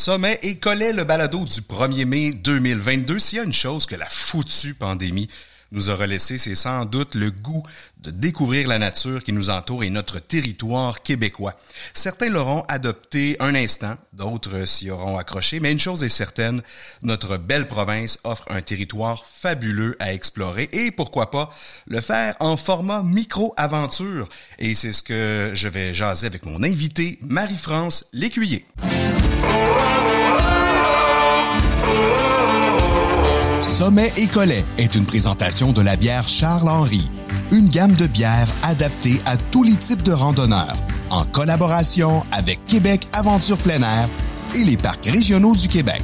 [0.00, 3.18] Sommet et collait le balado du 1er mai 2022.
[3.18, 5.28] S'il y a une chose que la foutue pandémie
[5.72, 7.62] nous aura laissé, c'est sans doute le goût
[7.98, 11.54] de découvrir la nature qui nous entoure et notre territoire québécois.
[11.92, 16.62] Certains l'auront adopté un instant, d'autres s'y auront accroché, mais une chose est certaine,
[17.02, 21.50] notre belle province offre un territoire fabuleux à explorer et pourquoi pas
[21.86, 24.30] le faire en format micro-aventure.
[24.58, 28.64] Et c'est ce que je vais jaser avec mon invité, Marie-France Lécuyer.
[33.80, 37.10] Sommet et Collet est une présentation de la bière Charles-Henri,
[37.50, 40.76] une gamme de bières adaptée à tous les types de randonneurs,
[41.08, 44.08] en collaboration avec Québec Aventure Plein Air
[44.54, 46.02] et les parcs régionaux du Québec,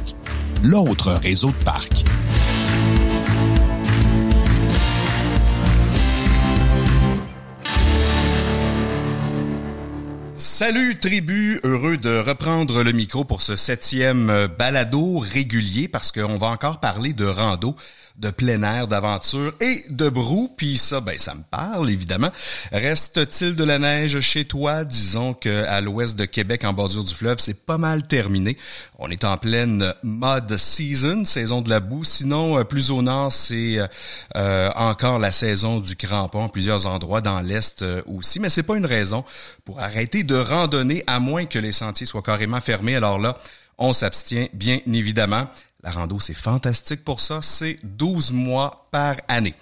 [0.63, 2.03] l'autre réseau de parcs.
[10.39, 16.45] Salut tribu, heureux de reprendre le micro pour ce septième balado régulier parce qu'on va
[16.45, 17.75] encore parler de rando
[18.17, 20.51] de plein air, d'aventure et de brou.
[20.57, 22.31] Puis ça, ben ça me parle évidemment.
[22.71, 24.83] Reste-t-il de la neige chez toi?
[24.83, 28.57] Disons que à l'ouest de Québec, en bordure du fleuve, c'est pas mal terminé.
[28.97, 32.03] On est en pleine mud season, saison de la boue.
[32.03, 33.77] Sinon, euh, plus au nord, c'est
[34.35, 38.39] euh, encore la saison du crampon plusieurs endroits dans l'est euh, aussi.
[38.39, 39.23] Mais c'est pas une raison
[39.65, 42.95] pour arrêter de randonner à moins que les sentiers soient carrément fermés.
[42.95, 43.37] Alors là,
[43.77, 45.47] on s'abstient bien évidemment.
[45.87, 47.39] La rando, c'est fantastique pour ça.
[47.41, 49.53] C'est 12 mois par année.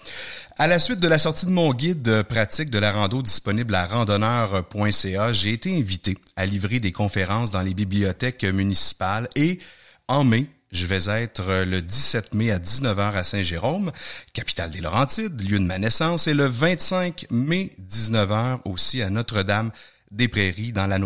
[0.57, 3.85] À la suite de la sortie de mon guide pratique de la rando disponible à
[3.85, 9.59] randonneur.ca, j'ai été invité à livrer des conférences dans les bibliothèques municipales et
[10.07, 13.91] en mai, je vais être le 17 mai à 19h à Saint-Jérôme,
[14.33, 19.69] capitale des Laurentides, lieu de ma naissance, et le 25 mai 19h aussi à Notre-Dame
[20.09, 20.97] des Prairies dans la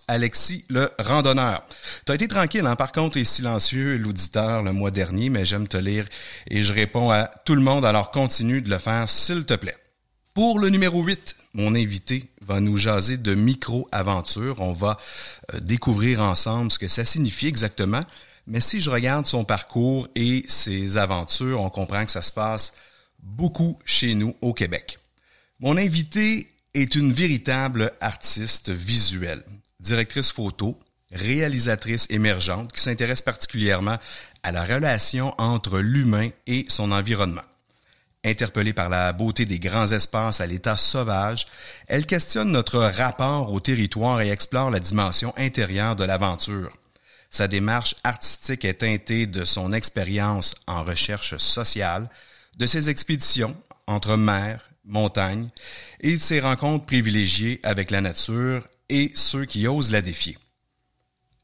[0.07, 1.67] Alexis le randonneur.
[2.05, 2.77] T'as été tranquille, hein?
[2.77, 6.07] par contre, et silencieux, l'auditeur, le mois dernier, mais j'aime te lire
[6.49, 9.77] et je réponds à tout le monde, alors continue de le faire, s'il te plaît.
[10.35, 14.63] Pour le numéro 8, mon invité va nous jaser de micro-aventure.
[14.63, 14.97] On va
[15.53, 18.01] euh, découvrir ensemble ce que ça signifie exactement.
[18.47, 22.73] Mais si je regarde son parcours et ses aventures, on comprend que ça se passe
[23.23, 24.99] beaucoup chez nous au Québec.
[25.61, 29.45] Mon invité est une véritable artiste visuelle,
[29.81, 30.79] directrice photo,
[31.11, 33.99] réalisatrice émergente qui s'intéresse particulièrement
[34.43, 37.43] à la relation entre l'humain et son environnement.
[38.25, 41.49] Interpellée par la beauté des grands espaces à l'état sauvage,
[41.89, 46.73] elle questionne notre rapport au territoire et explore la dimension intérieure de l'aventure.
[47.31, 52.09] Sa démarche artistique est teintée de son expérience en recherche sociale,
[52.59, 53.57] de ses expéditions
[53.89, 55.49] entre mer, montagne
[56.01, 60.39] et de ses rencontres privilégiées avec la nature et ceux qui osent la défier.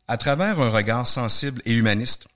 [0.07, 2.29] À travers un regard sensible et humaniste,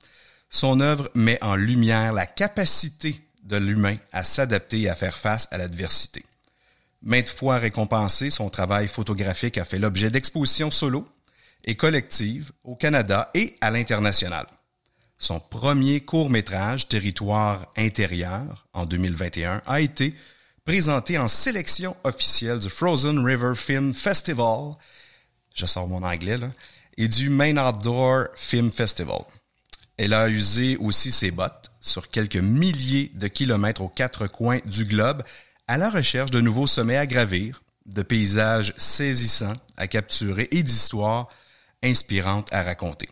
[0.51, 5.49] son œuvre met en lumière la capacité de l'humain à s'adapter et à faire face
[5.51, 6.25] à l'adversité.
[7.03, 11.07] Maintes fois récompensé, son travail photographique a fait l'objet d'expositions solo
[11.65, 14.47] et collectives au Canada et à l'international.
[15.19, 20.15] Son premier court-métrage, Territoire intérieur, en 2021, a été
[20.65, 24.73] présenté en sélection officielle du Frozen River Film Festival,
[25.55, 26.51] je sors mon anglais là,
[26.97, 29.23] et du Main Outdoor Film Festival.
[29.97, 34.87] Elle a usé aussi ses bottes sur quelques milliers de kilomètres aux quatre coins du
[34.87, 35.22] globe
[35.69, 41.28] à la recherche de nouveaux sommets à gravir, de paysages saisissants à capturer et d'histoires
[41.82, 43.09] inspirantes à raconter.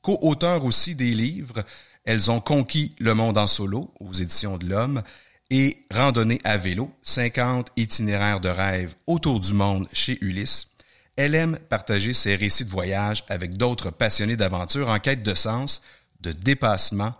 [0.00, 1.64] Co-auteur aussi des livres,
[2.04, 5.02] elles ont conquis le monde en solo aux éditions de l'Homme
[5.50, 10.68] et Randonnée à vélo, 50 itinéraires de rêve autour du monde chez Ulysse.
[11.16, 15.82] Elle aime partager ses récits de voyage avec d'autres passionnés d'aventure en quête de sens,
[16.20, 17.14] de dépassement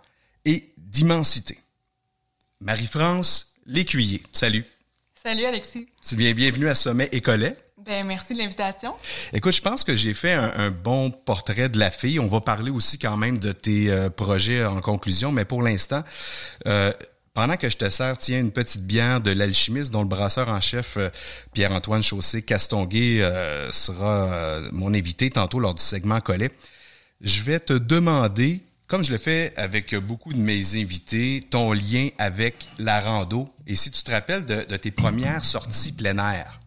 [0.97, 1.59] d'immensité.
[2.59, 4.65] Marie-France Lécuyer, salut.
[5.21, 5.85] Salut Alexis.
[6.01, 7.55] C'est bien, bienvenue à Sommet Écolet.
[7.85, 8.95] Ben, merci de l'invitation.
[9.31, 12.19] Écoute, je pense que j'ai fait un, bon portrait de la fille.
[12.19, 16.03] On va parler aussi quand même de tes euh, projets en conclusion, mais pour l'instant,
[16.65, 16.91] euh,
[17.35, 20.59] pendant que je te sers, tiens, une petite bière de l'alchimiste dont le brasseur en
[20.59, 21.11] chef, euh,
[21.53, 23.19] Pierre-Antoine Chaussé Castonguay,
[23.71, 26.49] sera mon invité tantôt lors du segment Collet.
[27.21, 32.07] Je vais te demander Comme je le fais avec beaucoup de mes invités, ton lien
[32.17, 36.61] avec la rando et si tu te rappelles de, tes premières sorties plein air.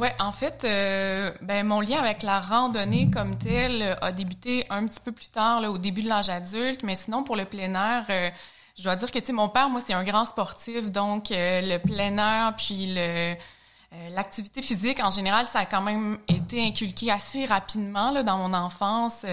[0.00, 4.84] Ouais, en fait, euh, ben mon lien avec la randonnée comme telle a débuté un
[4.88, 6.82] petit peu plus tard, au début de l'âge adulte.
[6.82, 8.30] Mais sinon, pour le plein air, euh,
[8.76, 12.18] je dois dire que mon père, moi, c'est un grand sportif, donc euh, le plein
[12.18, 13.36] air, puis le
[14.10, 18.54] l'activité physique en général, ça a quand même été inculqué assez rapidement là, dans mon
[18.54, 19.26] enfance.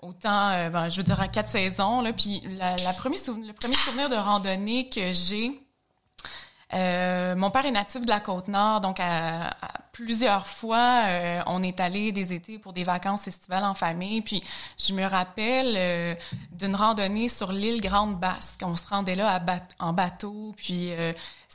[0.00, 2.04] autant, ben, je veux dire, à quatre saisons.
[2.16, 5.64] Puis le premier souvenir de randonnée que j'ai,
[6.74, 9.56] euh, mon père est natif de la côte nord, donc à,
[9.92, 14.22] plusieurs fois, euh, on est allé des étés pour des vacances estivales en famille.
[14.22, 14.42] Puis
[14.78, 16.14] je me rappelle euh,
[16.50, 18.60] d'une randonnée sur l'île Grande Basque.
[18.64, 19.40] On se rendait là
[19.78, 20.52] en bateau,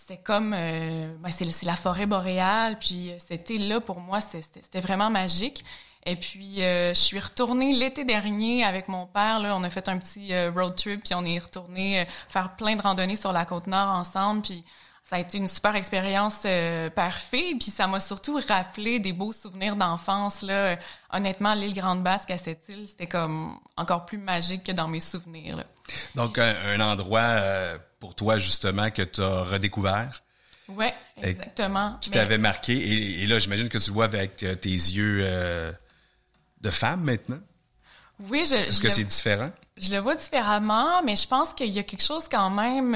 [0.09, 2.79] c'était comme, ben c'est la forêt boréale.
[2.79, 5.63] Puis c'était là pour moi, c'était vraiment magique.
[6.05, 9.39] Et puis, je suis retournée l'été dernier avec mon père.
[9.39, 12.81] Là, on a fait un petit road trip, puis on est retourné faire plein de
[12.81, 14.41] randonnées sur la côte nord ensemble.
[14.41, 14.63] Puis,
[15.09, 19.33] ça a été une super expérience euh, parfaite, puis ça m'a surtout rappelé des beaux
[19.33, 20.77] souvenirs d'enfance là.
[21.11, 24.99] Honnêtement, l'île Grande Basque à cette île, c'était comme encore plus magique que dans mes
[24.99, 25.57] souvenirs.
[25.57, 25.63] Là.
[26.13, 30.21] Donc un, endroit euh, pour toi justement que tu as redécouvert.
[30.67, 31.97] Ouais, exactement.
[31.99, 35.25] Qui, t'avait marqué et, là, j'imagine que tu le vois avec euh, tes yeux
[36.61, 37.39] de femme maintenant.
[38.29, 38.55] Oui, je.
[38.55, 39.49] Est-ce que c'est différent?
[39.77, 42.93] Je le vois différemment, mais je pense qu'il y a quelque chose quand même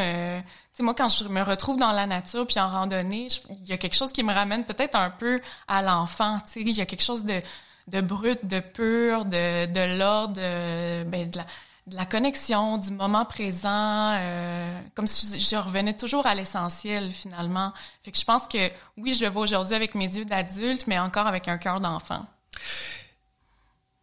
[0.74, 3.78] sais, moi, quand je me retrouve dans la nature puis en randonnée, il y a
[3.78, 6.40] quelque chose qui me ramène peut-être un peu à l'enfant.
[6.46, 7.42] Tu sais, il y a quelque chose de,
[7.88, 11.46] de brut, de pur, de, de l'ordre, de, ben, de, la,
[11.88, 17.74] de la connexion, du moment présent, euh, comme si je revenais toujours à l'essentiel finalement.
[18.04, 20.98] Fait que je pense que oui, je le vois aujourd'hui avec mes yeux d'adulte, mais
[20.98, 22.26] encore avec un cœur d'enfant.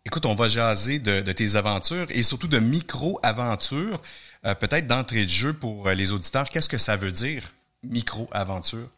[0.04, 4.00] Écoute, on va jaser de, de tes aventures et surtout de micro-aventures.
[4.46, 7.42] Euh, peut-être d'entrée de jeu pour euh, les auditeurs, qu'est-ce que ça veut dire,
[7.82, 8.88] micro-aventure?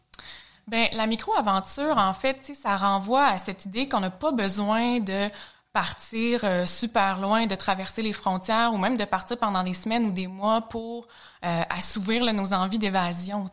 [0.67, 5.29] Ben, la micro-aventure, en fait, ça renvoie à cette idée qu'on n'a pas besoin de
[5.73, 10.05] partir euh, super loin, de traverser les frontières ou même de partir pendant des semaines
[10.05, 11.07] ou des mois pour
[11.43, 13.45] euh, assouvir nos envies d'évasion.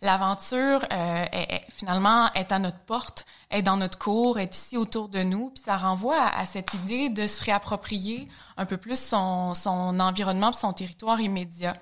[0.00, 1.24] L'aventure, euh,
[1.70, 5.64] finalement, est à notre porte, est dans notre cours, est ici autour de nous, puis
[5.64, 10.72] ça renvoie à, cette idée de se réapproprier un peu plus son, son environnement, son
[10.72, 11.74] territoire immédiat.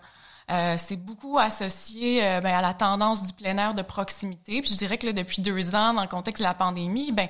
[0.51, 4.61] Euh, c'est beaucoup associé euh, ben, à la tendance du plein air de proximité.
[4.61, 7.29] Puis je dirais que là, depuis deux ans, dans le contexte de la pandémie, ben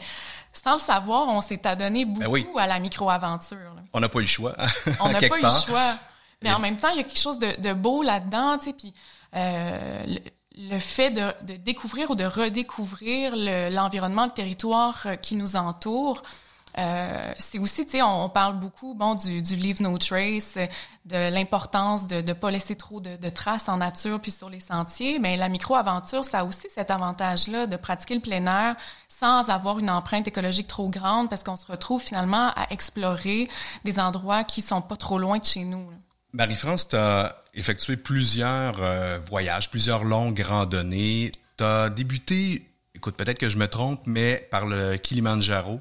[0.53, 3.75] sans le savoir, on s'est adonné ben beaucoup à la micro-aventure.
[3.93, 4.55] On n'a pas eu le choix.
[5.01, 5.95] on n'a pas eu le choix.
[6.43, 8.73] Mais en même temps, il y a quelque chose de, de beau là-dedans, tu sais.
[8.73, 8.95] Puis
[9.35, 10.05] euh,
[10.57, 16.23] le, fait de, de, découvrir ou de redécouvrir l'environnement, le, territoire qui nous entoure,
[16.79, 20.57] euh, c'est aussi, tu sais, on, parle beaucoup, bon, du, du leave no trace,
[21.05, 24.61] de l'importance de ne pas laisser trop de, de, traces en nature puis sur les
[24.61, 25.19] sentiers.
[25.19, 28.77] Mais la micro-aventure, ça a aussi cet avantage-là de pratiquer le plein air
[29.09, 33.49] sans avoir une empreinte écologique trop grande parce qu'on se retrouve finalement à explorer
[33.85, 35.91] des endroits qui sont pas trop loin de chez nous.
[36.33, 41.31] Marie-France, tu as effectué plusieurs euh, voyages, plusieurs longues randonnées.
[41.59, 45.81] Tu as débuté, écoute, peut-être que je me trompe, mais par le Kilimanjaro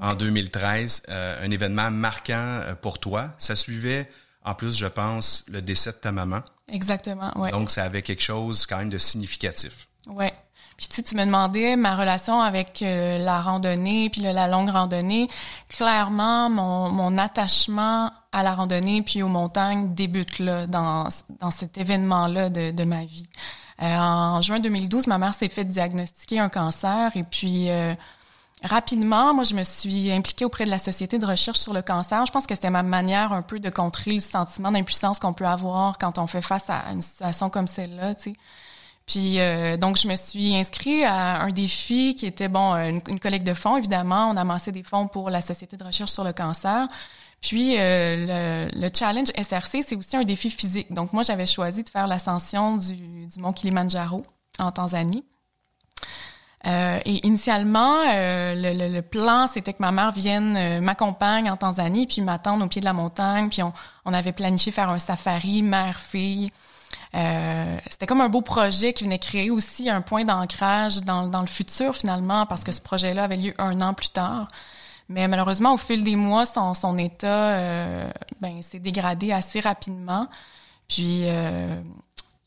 [0.00, 3.28] en 2013, euh, un événement marquant euh, pour toi.
[3.38, 4.08] Ça suivait,
[4.44, 6.40] en plus, je pense, le décès de ta maman.
[6.68, 7.50] Exactement, ouais.
[7.50, 9.88] Donc, ça avait quelque chose quand même de significatif.
[10.06, 10.32] Ouais.
[10.78, 14.70] Puis tu, sais, tu me demandais ma relation avec euh, la randonnée puis la longue
[14.70, 15.28] randonnée.
[15.68, 21.08] Clairement, mon, mon attachement à la randonnée puis aux montagnes débute là dans,
[21.40, 23.28] dans cet événement-là de, de ma vie.
[23.78, 27.68] en juin 2012, ma mère s'est fait diagnostiquer un cancer et puis
[28.62, 32.24] Rapidement, moi, je me suis impliquée auprès de la Société de recherche sur le cancer.
[32.26, 35.46] Je pense que c'était ma manière un peu de contrer le sentiment d'impuissance qu'on peut
[35.46, 38.36] avoir quand on fait face à une situation comme celle-là, tu sais.
[39.04, 43.44] Puis euh, donc je me suis inscrite à un défi qui était bon une, collecte
[43.44, 44.30] de fonds évidemment.
[44.30, 46.86] On a amassé des fonds pour la Société de recherche sur le cancer.
[47.40, 50.92] Puis euh, le, le, challenge SRC c'est aussi un défi physique.
[50.94, 54.22] Donc moi j'avais choisi de faire l'ascension du, du mont Kilimanjaro
[54.60, 55.24] en Tanzanie.
[56.66, 61.56] Euh, et initialement, euh, le, le, plan, c'était que ma mère vienne euh, m'accompagne en
[61.56, 63.48] Tanzanie, puis m'attendre au pied de la montagne.
[63.48, 63.72] Puis on,
[64.04, 66.50] on avait planifié faire un safari mère-fille.
[67.90, 71.46] c'était comme un beau projet qui venait créer aussi un point d'ancrage dans, dans le
[71.46, 74.48] futur finalement, parce que ce projet-là avait lieu un an plus tard.
[75.08, 77.56] Mais malheureusement, au fil des mois, son, son état
[78.40, 80.28] ben, s'est dégradé assez rapidement.
[80.88, 81.26] Puis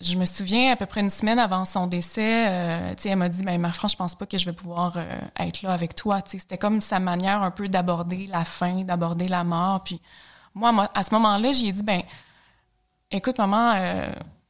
[0.01, 3.43] je me souviens à peu près une semaine avant son décès, euh, elle m'a dit
[3.43, 6.21] ben ma France, je pense pas que je vais pouvoir euh, être là avec toi.
[6.25, 9.83] C'était comme sa manière un peu d'aborder la fin, d'aborder la mort.
[9.83, 10.01] Puis
[10.55, 12.01] moi, à ce moment-là, j'ai dit, ben,
[13.11, 14.07] écoute, maman, euh,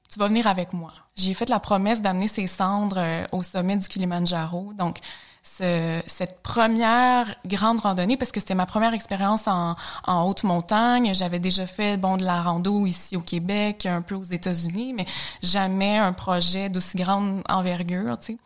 [0.10, 0.94] tu vas venir avec moi.
[1.16, 4.74] J'ai fait la promesse d'amener ses cendres euh, au sommet du Kilimanjaro.
[4.74, 5.00] Donc,
[5.46, 9.76] ce, cette première grande randonnée, parce que c'était ma première expérience en,
[10.06, 11.14] en, haute montagne.
[11.14, 15.06] J'avais déjà fait bon de la rando ici au Québec, un peu aux États-Unis, mais
[15.44, 18.38] jamais un projet d'aussi grande envergure, tu sais.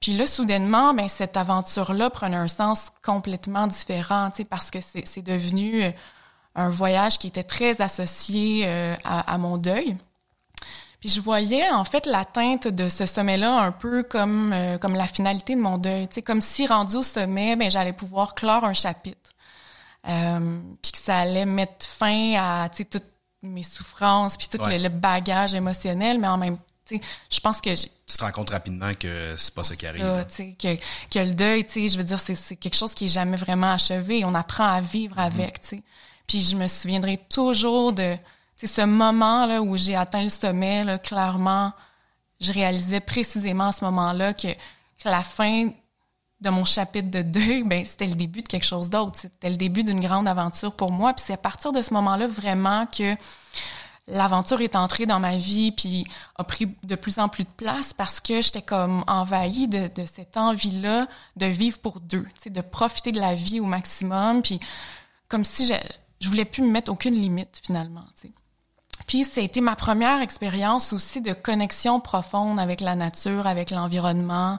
[0.00, 4.78] Puis là, soudainement, ben, cette aventure-là prenait un sens complètement différent, tu sais, parce que
[4.82, 5.94] c'est devenu
[6.54, 9.96] un voyage qui était très associé euh, à, à, mon deuil.
[11.04, 15.06] Puis je voyais en fait l'atteinte de ce sommet-là un peu comme euh, comme la
[15.06, 18.64] finalité de mon deuil, tu sais, comme si rendu au sommet, ben j'allais pouvoir clore
[18.64, 19.32] un chapitre,
[20.08, 23.04] euh, puis que ça allait mettre fin à tu sais toutes
[23.42, 24.78] mes souffrances, puis tout Ouais.
[24.78, 26.56] le, le bagage émotionnel, mais en même
[26.86, 29.76] tu sais, je pense que j'ai- Tu te rends compte rapidement que c'est pas ça
[29.76, 30.00] qui arrive.
[30.00, 30.24] ça, là.
[30.24, 30.76] tu sais, que,
[31.12, 33.36] que le deuil, tu sais, je veux dire, c'est, c'est quelque chose qui est jamais
[33.36, 34.24] vraiment achevé.
[34.24, 35.82] On apprend à vivre avec, tu sais.
[36.26, 38.16] Puis je me souviendrai toujours de,
[38.56, 41.72] sais, ce moment là où j'ai atteint le sommet, là, clairement,
[42.40, 45.70] je réalisais précisément à ce moment-là que, que la fin
[46.40, 49.18] de mon chapitre de deuil, ben c'était le début de quelque chose d'autre.
[49.18, 51.14] C'était le début d'une grande aventure pour moi.
[51.14, 53.16] Puis c'est à partir de ce moment-là vraiment que
[54.06, 56.06] l'aventure est entrée dans ma vie puis
[56.36, 60.36] a pris de plus en plus de place parce que j'étais comme envahie de, cette
[60.36, 61.06] envie-là
[61.36, 64.60] de vivre pour deux, de profiter de la vie au maximum puis
[65.28, 65.74] comme si je,
[66.20, 68.04] je voulais plus me mettre aucune limite finalement.
[69.06, 73.70] Puis ça a été ma première expérience aussi de connexion profonde avec la nature, avec
[73.70, 74.58] l'environnement.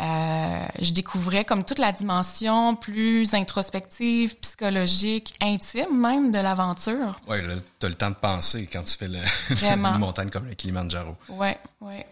[0.00, 7.20] Euh, je découvrais comme toute la dimension plus introspective, psychologique, intime même de l'aventure.
[7.28, 9.18] Ouais, là, t'as le temps de penser quand tu fais le,
[9.62, 11.16] une montagne comme le Kilimanjaro.
[11.28, 12.06] Ouais, ouais.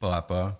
[0.00, 0.58] Pas à pas,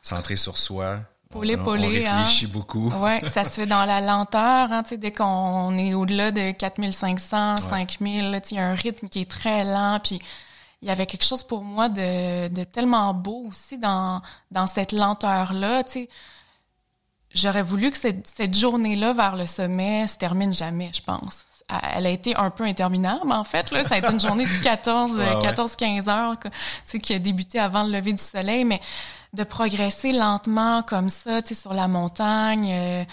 [0.00, 1.00] centré sur soi.
[1.30, 2.18] Polé, on, polé, on hein.
[2.20, 2.90] réfléchit beaucoup.
[3.00, 6.52] Ouais, ça se fait dans la lenteur, hein, tu sais, dès qu'on est au-delà de
[6.52, 10.20] 4500, 5000, là, tu sais, il y a un rythme qui est très lent, puis
[10.80, 14.92] il y avait quelque chose pour moi de, de tellement beau aussi dans, dans cette
[14.92, 16.08] lenteur-là, tu sais.
[17.34, 21.44] J'aurais voulu que cette, cette journée-là vers le sommet se termine jamais, je pense.
[21.94, 23.84] Elle a été un peu interminable, en fait, là.
[23.84, 25.42] Ça a été une journée de 14, Ouais, ouais.
[25.42, 26.56] 14, 15 heures, quoi, tu
[26.86, 28.80] sais, qui a débuté avant le lever du soleil, mais
[29.34, 33.04] de progresser lentement comme ça, tu sais, sur la montagne, euh,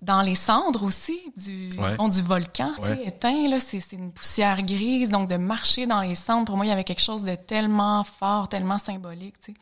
[0.00, 1.94] dans les cendres aussi du, Ouais.
[1.96, 3.06] bon, du volcan, tu sais, Ouais.
[3.08, 6.66] éteint, là, c'est, c'est une poussière grise, donc de marcher dans les cendres, pour moi,
[6.66, 9.58] il y avait quelque chose de tellement fort, tellement symbolique, tu sais.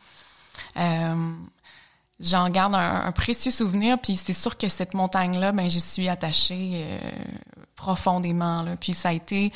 [0.78, 1.34] Euh,
[2.20, 6.08] j'en garde un, un précieux souvenir, puis c'est sûr que cette montagne-là, ben, j'y suis
[6.08, 6.98] attachée euh,
[7.74, 8.76] profondément, là.
[8.76, 9.52] Puis ça a été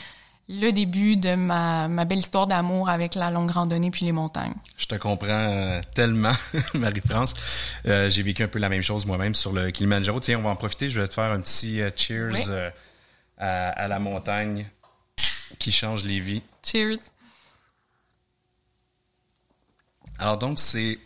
[0.49, 4.55] le début de ma, ma belle histoire d'amour avec la longue randonnée puis les montagnes.
[4.77, 6.33] Je te comprends euh, tellement,
[6.75, 7.35] Marie-France.
[7.87, 10.21] Euh, J'ai vécu un peu la même chose moi-même sur le Kilimanjaro.
[10.21, 10.91] Tiens, on va en profiter.
[10.91, 12.41] Je vais te faire un petit euh, cheers Oui.
[12.49, 12.71] euh,
[13.39, 14.67] à, à la montagne
[15.59, 16.43] qui change les vies.
[16.63, 16.99] Cheers!
[20.19, 20.99] Alors donc, c'est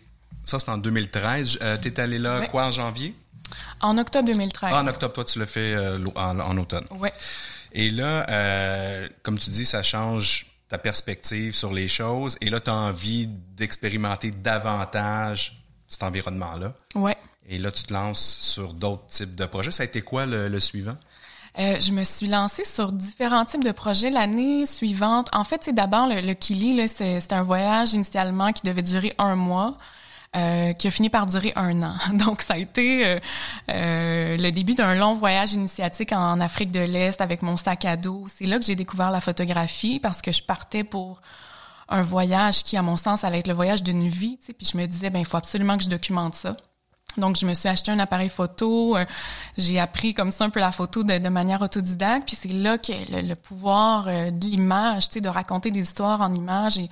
[0.44, 1.58] ça, c'est en 2013.
[1.62, 2.48] Euh, T'es allé là, Oui.
[2.48, 3.14] quoi, en janvier?
[3.80, 4.70] En octobre 2013.
[4.74, 6.84] Ah, en octobre, toi, tu l'as fait euh, l'au- en, en automne.
[6.90, 7.12] Ouais.
[7.78, 12.36] Et là, euh, comme tu dis, ça change ta perspective sur les choses.
[12.40, 16.74] Et là, tu as envie d'expérimenter davantage cet environnement-là.
[16.96, 17.16] Ouais.
[17.48, 19.70] Et là, tu te lances sur d'autres types de projets.
[19.70, 20.96] Ça a été quoi le, le suivant?
[21.60, 25.28] Euh, je me suis lancée sur différents types de projets l'année suivante.
[25.32, 29.36] En fait, c'est d'abord le, le Kili, c'est, un voyage initialement qui devait durer un
[29.36, 29.78] mois.
[30.36, 31.94] Euh, qui a fini par durer un an.
[32.12, 33.18] Donc, ça a été euh,
[33.70, 37.96] euh, le début d'un long voyage initiatique en Afrique de l'Est avec mon sac à
[37.96, 38.26] dos.
[38.36, 41.20] C'est là que j'ai découvert la photographie parce que je partais pour
[41.88, 44.38] un voyage qui, à mon sens, allait être le voyage d'une vie.
[44.58, 46.56] Puis je me disais, ben, il faut absolument que je documente ça.
[47.16, 48.96] Donc, je me suis acheté un appareil photo.
[48.96, 49.04] euh,
[49.56, 52.28] j'ai appris comme ça un peu la photo de, manière autodidacte.
[52.28, 55.80] Puis c'est là que le, le pouvoir euh, de l'image, tu sais, de raconter des
[55.80, 56.90] histoires en images est,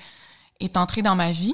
[0.61, 1.53] est entré dans ma vie.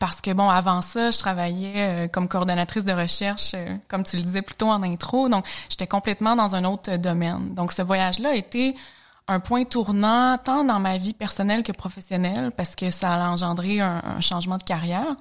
[0.00, 4.16] Parce que, bon, avant ça, je travaillais euh, comme coordonnatrice de recherche, euh, comme tu
[4.16, 5.28] le disais plutôt en intro.
[5.28, 7.54] Donc, j'étais complètement dans un autre euh, domaine.
[7.54, 8.74] Donc, ce voyage-là a été
[9.28, 13.80] un point tournant tant dans ma vie personnelle que professionnelle parce que ça a engendré
[13.80, 15.16] un, changement de carrière.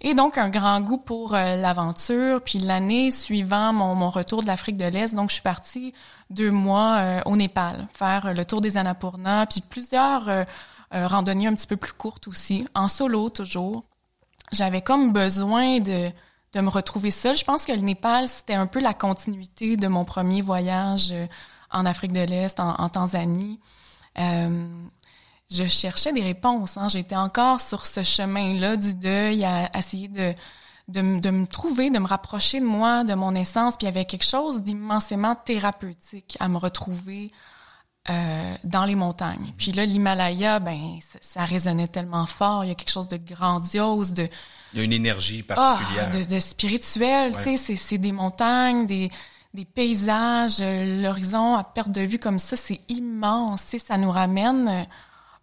[0.00, 2.40] Et donc, un grand goût pour l'aventure.
[2.40, 5.92] Puis l'année suivant mon, mon retour de l'Afrique de l'Est, donc je suis partie
[6.30, 10.46] deux mois au Népal, faire le tour des Annapurna, puis plusieurs
[10.90, 13.84] randonnées un petit peu plus courtes aussi, en solo toujours.
[14.52, 16.10] J'avais comme besoin de,
[16.52, 17.36] de me retrouver seule.
[17.36, 21.26] Je pense que le Népal, c'était un peu la continuité de mon premier voyage euh,
[21.70, 23.60] en Afrique de l'Est, en, Tanzanie.
[24.18, 24.66] Euh,
[25.50, 26.76] je cherchais des réponses.
[26.76, 26.88] Hein.
[26.88, 30.32] J'étais encore sur ce chemin-là du deuil à, essayer de,
[30.88, 33.76] de, de me trouver, de me rapprocher de moi, de mon essence.
[33.76, 37.32] Puis il y avait quelque chose d'immensément thérapeutique à me retrouver
[38.08, 39.52] euh, dans les montagnes.
[39.56, 42.64] Puis là, l'Himalaya, ben, ça, ça, résonnait tellement fort.
[42.64, 44.28] Il y a quelque chose de grandiose, de...
[44.72, 46.10] Il y a une énergie particulière.
[46.12, 49.10] Ah, de, de, spirituel, tu sais, c'est des montagnes, des,
[49.56, 53.74] des paysages, euh, l'horizon à perte de vue comme ça, c'est immense.
[53.78, 54.84] Ça nous ramène euh,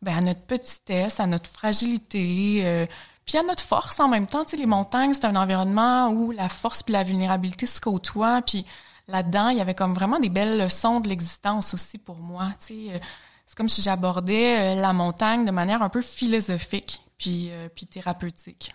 [0.02, 2.86] ben, à notre petitesse, à notre fragilité, euh,
[3.26, 4.46] puis à notre force en même temps.
[4.46, 8.42] Tu sais, les montagnes, c'est un environnement où la force puis la vulnérabilité se côtoient.
[8.42, 8.66] Puis
[9.08, 12.54] là-dedans, il y avait comme vraiment des belles leçons de l'existence aussi pour moi.
[12.60, 13.02] Sais,
[13.46, 18.74] c'est comme si j'abordais la montagne de manière un peu philosophique puis, puis thérapeutique.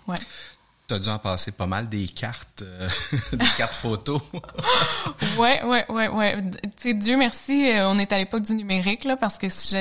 [0.88, 2.88] Tu as dû en passer pas mal des cartes, euh,
[3.32, 4.22] des cartes photos.
[5.38, 6.42] ouais, ouais, ouais, ouais.
[6.62, 9.76] Tu sais, Dieu merci, euh, on est à l'époque du numérique là, parce que si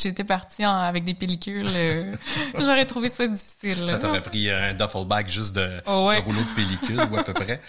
[0.00, 2.14] j'étais partie avec des pellicules, euh,
[2.58, 3.86] j'aurais trouvé ça difficile.
[3.88, 7.34] Ça t'aurait pris un duffel bag juste de, oh, rouleau de pellicule ou à peu
[7.34, 7.60] près.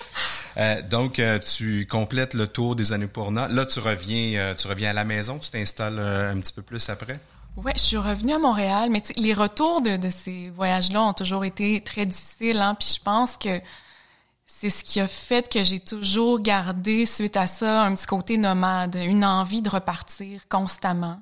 [0.87, 1.19] donc,
[1.55, 5.39] tu complètes le tour des années pour Là, tu reviens, tu reviens à la maison,
[5.39, 7.19] tu t'installes un petit peu plus après?
[7.55, 11.45] Ouais, je suis revenue à Montréal, mais les retours de, de ces voyages-là ont toujours
[11.45, 12.59] été très difficiles.
[12.59, 13.61] Hein, puis je pense que
[14.47, 18.37] c'est ce qui a fait que j'ai toujours gardé suite à ça un petit côté
[18.37, 21.21] nomade, une envie de repartir constamment.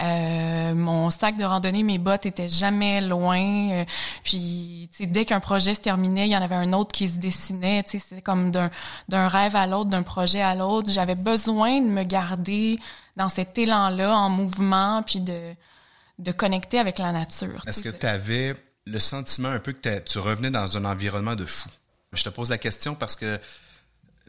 [0.00, 3.70] Euh, mon sac de randonnée, mes bottes étaient jamais loin.
[3.70, 3.84] Euh,
[4.24, 7.84] puis, dès qu'un projet se terminait, il y en avait un autre qui se dessinait.
[7.86, 8.70] C'était comme d'un,
[9.08, 10.90] d'un rêve à l'autre, d'un projet à l'autre.
[10.90, 12.78] J'avais besoin de me garder
[13.16, 15.52] dans cet élan-là, en mouvement, puis de,
[16.18, 17.62] de connecter avec la nature.
[17.66, 18.56] Est-ce que tu avais
[18.86, 21.68] le sentiment un peu que tu revenais dans un environnement de fou?
[22.12, 23.38] Je te pose la question parce que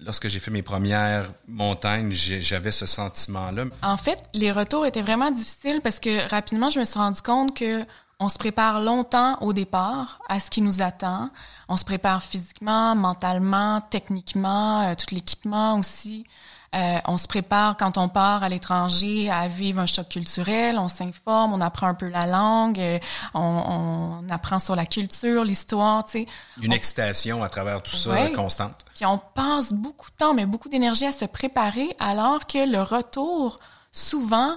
[0.05, 3.65] lorsque j'ai fait mes premières montagnes, j'avais ce sentiment-là.
[3.81, 7.55] En fait, les retours étaient vraiment difficiles parce que rapidement, je me suis rendu compte
[7.55, 7.85] que
[8.19, 11.29] on se prépare longtemps au départ à ce qui nous attend.
[11.67, 16.25] On se prépare physiquement, mentalement, techniquement, euh, tout l'équipement aussi.
[16.73, 20.87] Euh, on se prépare quand on part à l'étranger à vivre un choc culturel, on
[20.87, 22.99] s'informe, on apprend un peu la langue, euh,
[23.35, 26.27] on, on, apprend sur la culture, l'histoire, tu sais.
[26.61, 28.85] Une excitation à travers tout ça constante.
[28.95, 32.81] Puis on passe beaucoup de temps, mais beaucoup d'énergie à se préparer, alors que le
[32.81, 33.59] retour,
[33.91, 34.55] souvent,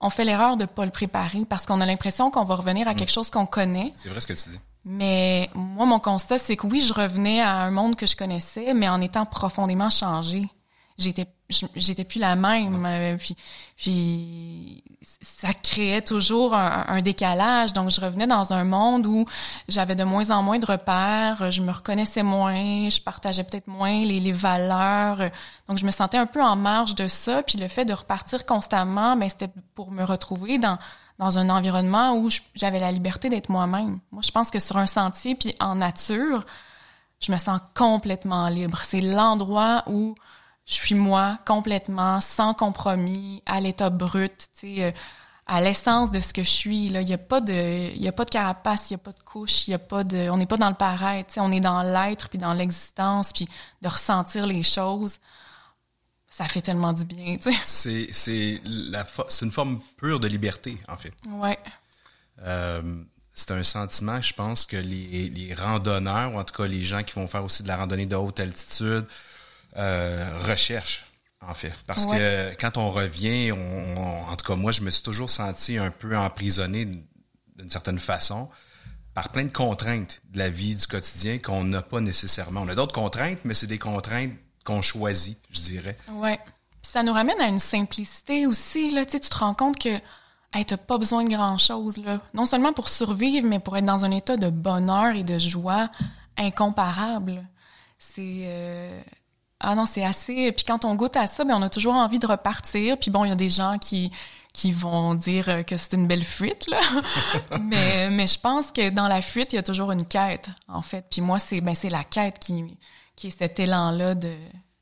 [0.00, 2.94] on fait l'erreur de pas le préparer parce qu'on a l'impression qu'on va revenir à
[2.94, 2.96] mm.
[2.96, 3.92] quelque chose qu'on connaît.
[3.94, 4.58] C'est vrai ce que tu dis.
[4.84, 8.74] Mais moi, mon constat, c'est que oui, je revenais à un monde que je connaissais,
[8.74, 10.50] mais en étant profondément changé
[10.98, 11.26] j'étais
[11.74, 13.36] j'étais plus la même euh, puis
[13.76, 14.84] puis
[15.20, 17.72] ça créait toujours un, décalage.
[17.72, 19.26] Donc je revenais dans un monde où
[19.68, 24.04] j'avais de moins en moins de repères je me reconnaissais moins je partageais peut-être moins
[24.04, 25.18] les, les valeurs.
[25.68, 27.42] Donc je me sentais un peu en marge de ça.
[27.42, 30.78] Puis le fait de repartir constamment ben c'était pour me retrouver dans
[31.18, 33.98] dans un environnement où j'avais la liberté d'être moi-même.
[34.10, 36.44] Moi je pense que sur un sentier puis en nature
[37.20, 38.80] je me sens complètement libre.
[38.84, 40.14] C'est l'endroit où
[40.66, 44.90] je suis moi complètement, sans compromis, à l'état brut, tu sais, euh,
[45.46, 46.88] à l'essence de ce que je suis.
[46.88, 48.98] Là, il y a pas de, il y a pas de carapace, il y a
[48.98, 51.34] pas de couche, il y a pas de, on n'est pas dans le paraître, tu
[51.34, 53.48] sais, on est dans l'être puis dans l'existence puis
[53.82, 55.18] de ressentir les choses.
[56.30, 57.58] Ça fait tellement du bien, tu sais.
[57.64, 61.12] C'est c'est la c'est une forme pure de liberté en fait.
[61.28, 61.58] Ouais.
[62.44, 66.82] Euh, c'est un sentiment, je pense que les, les randonneurs, ou en tout cas les
[66.82, 69.06] gens qui vont faire aussi de la randonnée de haute altitude,
[69.76, 71.06] euh, recherche,
[71.40, 71.72] en fait.
[71.86, 75.78] Parce que quand on revient, on, en tout cas, moi, je me suis toujours senti
[75.78, 78.48] un peu emprisonné d'une certaine façon
[79.14, 82.62] par plein de contraintes de la vie, du quotidien qu'on n'a pas nécessairement.
[82.62, 84.32] On a d'autres contraintes, mais c'est des contraintes
[84.64, 85.96] qu'on choisit, je dirais.
[86.12, 86.38] Ouais.
[86.82, 88.90] ça nous ramène à une simplicité aussi.
[88.90, 89.04] Là.
[89.04, 90.00] Tu, sais, tu te rends compte que
[90.54, 91.98] hey, t'as pas besoin de grand-chose.
[91.98, 92.20] là.
[92.32, 95.90] Non seulement pour survivre, mais pour être dans un état de bonheur et de joie
[96.36, 97.46] incomparable.
[97.98, 98.44] C'est...
[98.44, 99.02] Euh
[99.62, 100.52] ah non, c'est assez.
[100.52, 102.98] Puis quand on goûte à ça, ben on a toujours envie de repartir.
[102.98, 104.10] Puis bon, il y a des gens qui
[104.52, 106.80] qui vont dire que c'est une belle fuite là.
[107.62, 110.82] mais mais je pense que dans la fuite, il y a toujours une quête en
[110.82, 111.06] fait.
[111.10, 112.76] Puis moi, c'est ben c'est la quête qui
[113.16, 114.34] qui est cet élan là de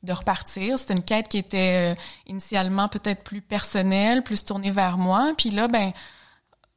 [0.03, 0.79] de repartir.
[0.79, 5.33] C'est une quête qui était euh, initialement peut-être plus personnelle, plus tournée vers moi.
[5.37, 5.93] Puis là, ben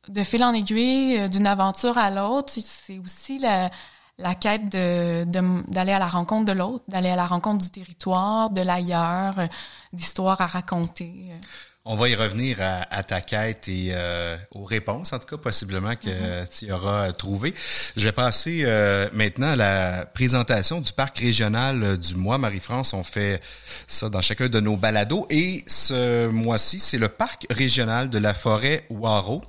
[0.09, 3.71] de fil en aiguille, euh, d'une aventure à l'autre, c'est aussi la
[4.19, 5.25] la quête de
[5.69, 9.47] d'aller à la rencontre de l'autre, d'aller à la rencontre du territoire, de l'ailleurs, euh,
[9.93, 11.31] d'histoires à raconter.
[11.31, 11.39] Euh.
[11.87, 15.95] On va y revenir à, ta quête et euh, aux réponses, en tout cas, possiblement
[15.97, 16.59] que mm-hmm.
[16.59, 17.53] tu auras trouvé.
[17.95, 18.65] Je vais passer
[19.13, 22.39] maintenant à la présentation du parc régional du mois.
[22.39, 23.39] Marie-France, on fait
[23.87, 25.27] ça dans chacun de nos balados.
[25.29, 29.43] Et ce mois-ci, c'est le parc régional de la forêt Waro.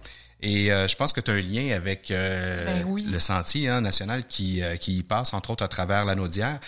[0.47, 3.07] Et euh, je pense que tu as un lien avec euh, Ben oui.
[3.09, 6.59] le sentier hein, national qui, euh, qui passe, entre autres, à travers la Naudière.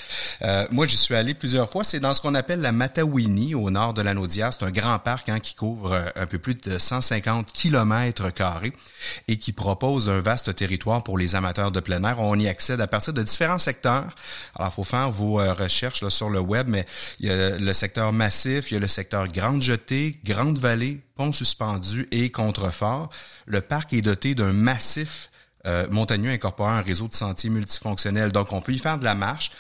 [0.42, 1.84] Euh, moi, j'y suis allé plusieurs fois.
[1.84, 4.52] C'est dans ce qu'on appelle la Matawini, au nord de la Naudière.
[4.52, 8.74] C'est un grand parc hein, qui couvre euh, un peu plus de 150 kilomètres carrés
[9.28, 12.20] et qui propose un vaste territoire pour les amateurs de plein air.
[12.20, 14.06] On y accède à partir de différents secteurs.
[14.56, 16.88] Alors, il faut faire vos euh, recherches là, sur le web, mais
[17.20, 21.00] il y a le secteur massif, il y a le secteur Grande Jetée, Grande Vallée,
[21.18, 23.10] Pont suspendu et Contrefort.
[23.48, 25.30] Le parc est doté d'un massif
[25.66, 28.32] euh, montagneux incorporant un réseau de sentiers multifonctionnels.
[28.32, 29.52] Donc, on peut y faire de la marche,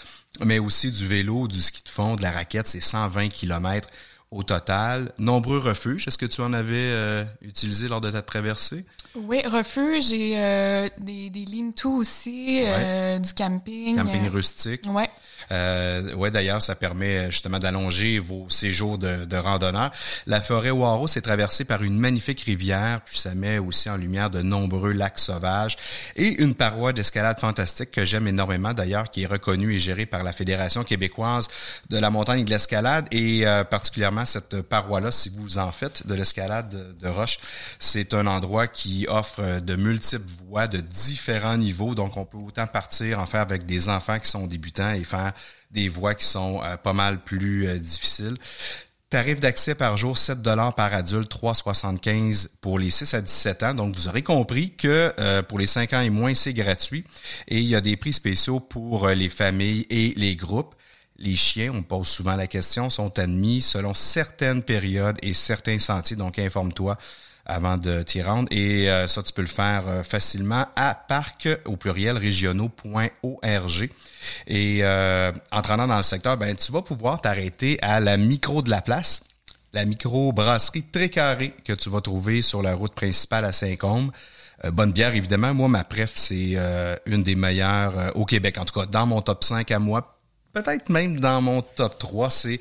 [0.45, 2.67] mais aussi du vélo, du ski de fond, de la raquette.
[2.67, 3.89] C'est 120 kilomètres
[4.31, 5.11] au total.
[5.17, 6.07] Nombreux refuges.
[6.07, 8.85] Est-ce que tu en avais euh, utilisé lors de ta traversée?
[9.15, 13.95] Oui, refuge et euh, des, des lean-to aussi, euh, du camping.
[13.95, 14.81] Camping rustique.
[14.87, 15.09] Ouais.
[15.51, 19.91] Euh, ouais, d'ailleurs, ça permet justement d'allonger vos séjours de, de randonneurs.
[20.25, 24.29] La forêt Waro, c'est traversée par une magnifique rivière, puis ça met aussi en lumière
[24.29, 25.77] de nombreux lacs sauvages
[26.15, 30.23] et une paroi d'escalade fantastique que j'aime énormément d'ailleurs, qui est reconnue et gérée par
[30.23, 31.47] la Fédération québécoise
[31.89, 36.05] de la montagne et de l'escalade et euh, particulièrement cette paroi-là, si vous en faites
[36.07, 37.39] de l'escalade de, roche,
[37.79, 42.67] c'est un endroit qui offre de multiples voies de différents niveaux, donc on peut autant
[42.67, 45.33] partir en faire avec des enfants qui sont débutants et faire
[45.71, 48.35] des voies qui sont euh, pas mal plus euh, difficiles.
[49.09, 53.73] Tarif d'accès par jour, 7 dollars par adulte, 3,75 pour les 6 à 17 ans.
[53.73, 57.05] Donc, vous aurez compris que euh, pour les 5 ans et moins, c'est gratuit.
[57.47, 60.75] Et il y a des prix spéciaux pour les familles et les groupes.
[61.19, 65.79] Les chiens, on me pose souvent la question, sont admis selon certaines périodes et certains
[65.79, 66.17] sentiers.
[66.17, 66.97] Donc, informe-toi
[67.47, 68.47] avant de t'y rendre.
[68.51, 73.89] Et euh, ça, tu peux le faire euh, facilement à parc au pluriel régionaux.org.
[74.47, 78.69] Et euh, en dans le secteur, ben, tu vas pouvoir t'arrêter à la micro de
[78.69, 79.23] la place,
[79.73, 84.11] la micro-brasserie très carrée que tu vas trouver sur la route principale à Saint-Côme.
[84.71, 85.53] Bonne bière, évidemment.
[85.53, 86.57] Moi, ma préf, c'est
[87.05, 88.57] une des meilleures au Québec.
[88.57, 90.16] En tout cas, dans mon top 5 à moi,
[90.61, 92.59] peut-être même dans mon top 3, c'est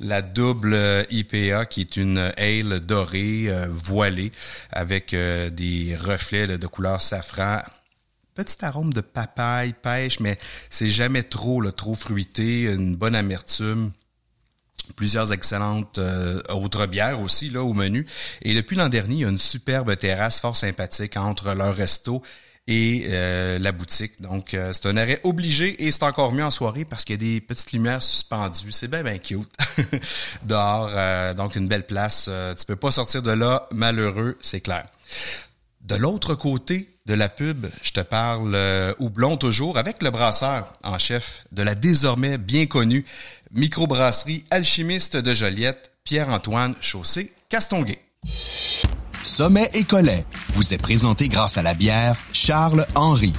[0.00, 4.32] la double euh, IPA qui est une ale dorée, euh, voilée,
[4.70, 7.62] avec euh, des reflets de couleur safran.
[8.34, 10.38] Petit arôme de papaye, pêche, mais
[10.70, 13.92] c'est jamais trop, là, trop fruité, une bonne amertume
[14.96, 16.00] plusieurs excellentes
[16.48, 18.06] autres bières aussi là au menu.
[18.40, 22.22] Et depuis l'an dernier, il y a une superbe terrasse fort sympathique entre leur resto
[22.68, 24.20] et euh, la boutique.
[24.20, 27.26] Donc, euh, c'est un arrêt obligé et c'est encore mieux en soirée parce qu'il y
[27.26, 28.72] a des petites lumières suspendues.
[28.72, 29.50] C'est bien, bien cute.
[30.44, 32.30] Dehors, euh, donc une belle place.
[32.58, 34.84] Tu peux pas sortir de là malheureux, c'est clair.
[35.80, 38.54] De l'autre côté de la pub, je te parle
[38.98, 43.06] houblon toujours avec le brasseur en chef de la désormais bien connue
[43.52, 47.98] microbrasserie alchimiste de Joliette, Pierre-Antoine Chaussé Castonguay.
[49.22, 53.32] Sommet et Collet vous est présenté grâce à la bière Charles Henry,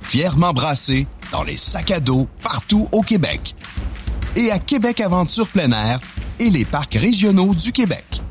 [0.00, 3.54] fièrement brassée dans les sacs à dos partout au Québec.
[4.36, 6.00] Et à Québec Aventure plein air
[6.38, 8.22] et les parcs régionaux du Québec.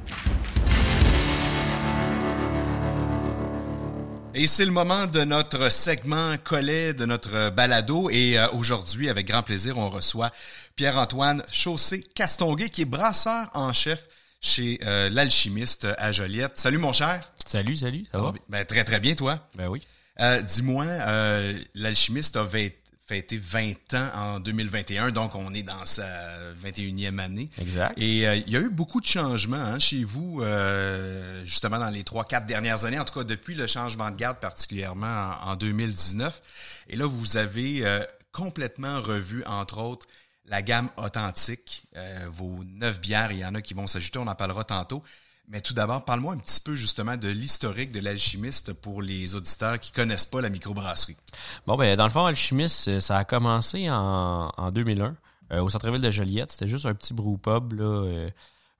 [4.37, 8.09] Et c'est le moment de notre segment collet de notre balado.
[8.09, 10.29] Et euh, aujourd'hui, avec grand plaisir, on reçoit
[10.75, 14.07] Pierre-Antoine Chaussé Castonguay, qui est brasseur en chef
[14.45, 16.57] chez euh, l'alchimiste à Joliette.
[16.57, 17.31] Salut mon cher.
[17.45, 18.33] Salut, salut, ça va?
[18.47, 19.39] Ben, très très bien toi.
[19.55, 19.81] Ben oui.
[20.19, 22.47] Euh, Dis-moi, euh, l'alchimiste a
[23.07, 26.05] fêté 20 ans en 2021, donc on est dans sa
[26.63, 27.49] 21e année.
[27.59, 27.93] Exact.
[27.97, 31.89] Et euh, il y a eu beaucoup de changements hein, chez vous, euh, justement dans
[31.89, 35.51] les trois, quatre dernières années, en tout cas depuis le changement de garde, particulièrement en,
[35.51, 36.41] en 2019.
[36.89, 37.99] Et là, vous avez euh,
[38.31, 40.05] complètement revu, entre autres,
[40.47, 44.27] la gamme authentique, euh, vos neuf bières, il y en a qui vont s'ajouter, on
[44.27, 45.03] en parlera tantôt.
[45.47, 49.79] Mais tout d'abord, parle-moi un petit peu justement de l'historique de l'alchimiste pour les auditeurs
[49.79, 51.17] qui connaissent pas la microbrasserie.
[51.67, 55.15] Bon, ben, dans le fond, Alchimiste, euh, ça a commencé en, en 2001
[55.51, 56.51] euh, au centre-ville de Joliette.
[56.51, 58.29] C'était juste un petit brew-pub, là, euh,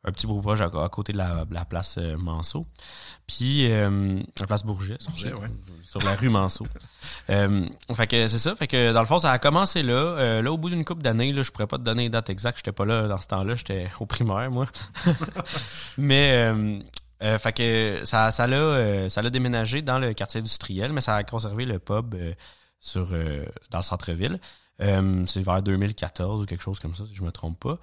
[0.05, 2.65] un petit brew-pub à, à côté de la, la place euh, Manceau.
[3.27, 5.53] Puis, euh, la place Bourget, excusez, Bourget, ouais.
[5.83, 6.67] sur la rue Manceau.
[7.31, 8.55] euh, fait que c'est ça.
[8.55, 9.93] Fait que dans le fond, ça a commencé là.
[9.93, 12.29] Euh, là, au bout d'une couple d'années, là, je pourrais pas te donner les dates
[12.29, 12.59] exactes.
[12.59, 13.55] J'étais pas là dans ce temps-là.
[13.55, 14.67] J'étais au primaire, moi.
[15.97, 16.53] Mais
[17.19, 21.23] fait que ça, ça l'a, ça l'a déménagé dans le quartier industriel, mais ça a
[21.23, 22.13] conservé le pub
[22.79, 23.07] sur
[23.71, 24.39] dans le centre-ville.
[24.79, 27.79] C'est vers 2014 ou quelque chose comme ça, si je me trompe pas.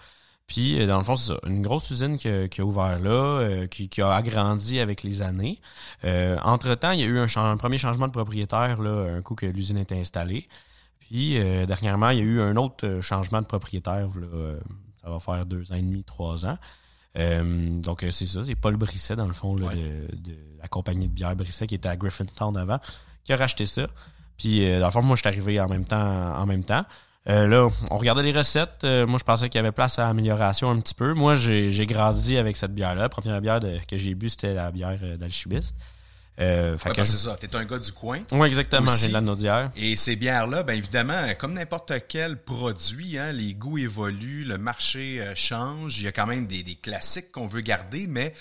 [0.52, 2.98] Puis euh, dans le fond, c'est ça, une grosse usine qui, a- qui a ouvert
[2.98, 5.58] là, euh, qui, qui a agrandi avec les années.
[6.04, 9.46] Euh, entre-temps, il y a eu un, premier changement de propriétaire, là, un coup que
[9.46, 10.46] l'usine était installée.
[10.98, 14.26] Puis euh, dernièrement, il y a eu un autre changement de propriétaire, là,
[15.02, 16.58] ça va faire deux ans et demi, trois ans.
[17.16, 21.14] donc c'est ça, c'est Paul Brisset dans le fond là, de, de, la compagnie de
[21.14, 22.78] bière Brisset qui était à Griffintown avant,
[23.24, 23.86] qui a racheté ça.
[24.36, 26.84] Puis dans le fond, moi je suis arrivé en même temps en même temps.
[27.28, 28.82] Euh, là, on regardait les recettes.
[28.84, 31.14] Euh, moi, je pensais qu'il y avait place à amélioration un petit peu.
[31.14, 33.02] Moi, j'ai grandi avec cette bière-là.
[33.02, 35.76] La première bière que j'ai bu, c'était la bière euh, d'alchimiste.
[36.40, 37.36] Euh, ouais, ben, c'est ça.
[37.38, 38.18] T'es un gars du coin.
[38.32, 38.90] Oui, exactement.
[38.96, 39.70] J'ai de la naudière.
[39.76, 45.24] Et ces bières-là, ben évidemment, comme n'importe quel produit, hein, les goûts évoluent, le marché
[45.36, 45.98] change.
[46.00, 48.32] Il y a quand même des, des classiques qu'on veut garder, mais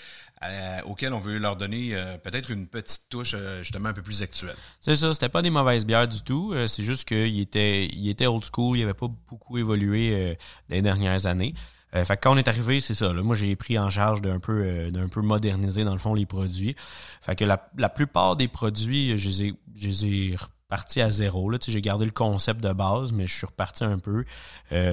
[0.44, 4.02] euh, auquel on veut leur donner euh, peut-être une petite touche euh, justement un peu
[4.02, 4.56] plus actuelle.
[4.80, 6.54] C'est ça, c'était pas des mauvaises bières du tout.
[6.66, 10.36] c'est juste qu'il était, il était old school, il avait pas beaucoup évolué
[10.68, 11.54] les dernières années.
[11.92, 13.12] fait que quand on est arrivé, c'est ça.
[13.12, 16.26] Là, moi, j'ai pris en charge d'un peu, d'un peu moderniser dans le fond les
[16.26, 16.74] produits.
[17.20, 21.10] Fait que la, la plupart des produits, je les ai, je les ai repartis à
[21.10, 21.50] zéro.
[21.50, 24.24] Là, j'ai gardé le concept de base, mais je suis reparti un peu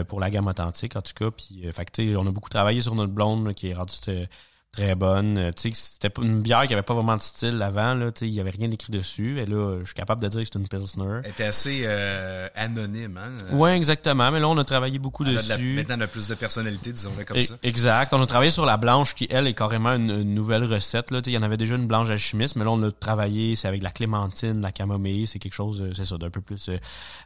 [0.08, 1.32] pour la gamme authentique en tout cas.
[1.32, 3.94] Puis, fait que, on a beaucoup travaillé sur notre blonde qui est rendue
[4.72, 5.38] très bonne.
[5.38, 7.94] Euh, tu sais, c'était une bière qui avait pas vraiment de style avant.
[7.94, 9.40] Là, tu sais, il y avait rien écrit dessus.
[9.40, 11.22] Et là, je suis capable de dire que c'est une pilsner.
[11.24, 13.56] Elle était assez euh, anonyme, hein.
[13.56, 14.32] Ouais, exactement.
[14.32, 15.76] Mais là, on a travaillé beaucoup dessus.
[15.76, 17.56] maintenant, elle a plus de personnalité, disons-le comme ça.
[17.64, 18.14] Exact.
[18.14, 21.12] On a travaillé sur la blanche qui, elle, est carrément une, nouvelle recette.
[21.12, 22.92] Là, tu sais, il y en avait déjà une blanche alchimiste, mais là, on a
[22.92, 23.56] travaillé.
[23.56, 25.28] C'est avec la clémentine, la camomille.
[25.28, 26.70] C'est quelque chose, euh, c'est ça, d'un peu plus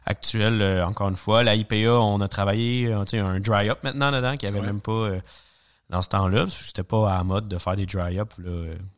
[0.06, 0.82] actuel.
[0.86, 4.36] encore une fois, la IPA, on a travaillé, tu sais, un dry up maintenant dedans
[4.36, 5.10] qui avait même pas
[5.90, 8.32] dans ce temps-là, parce que c'était pas à la mode de faire des dry-up,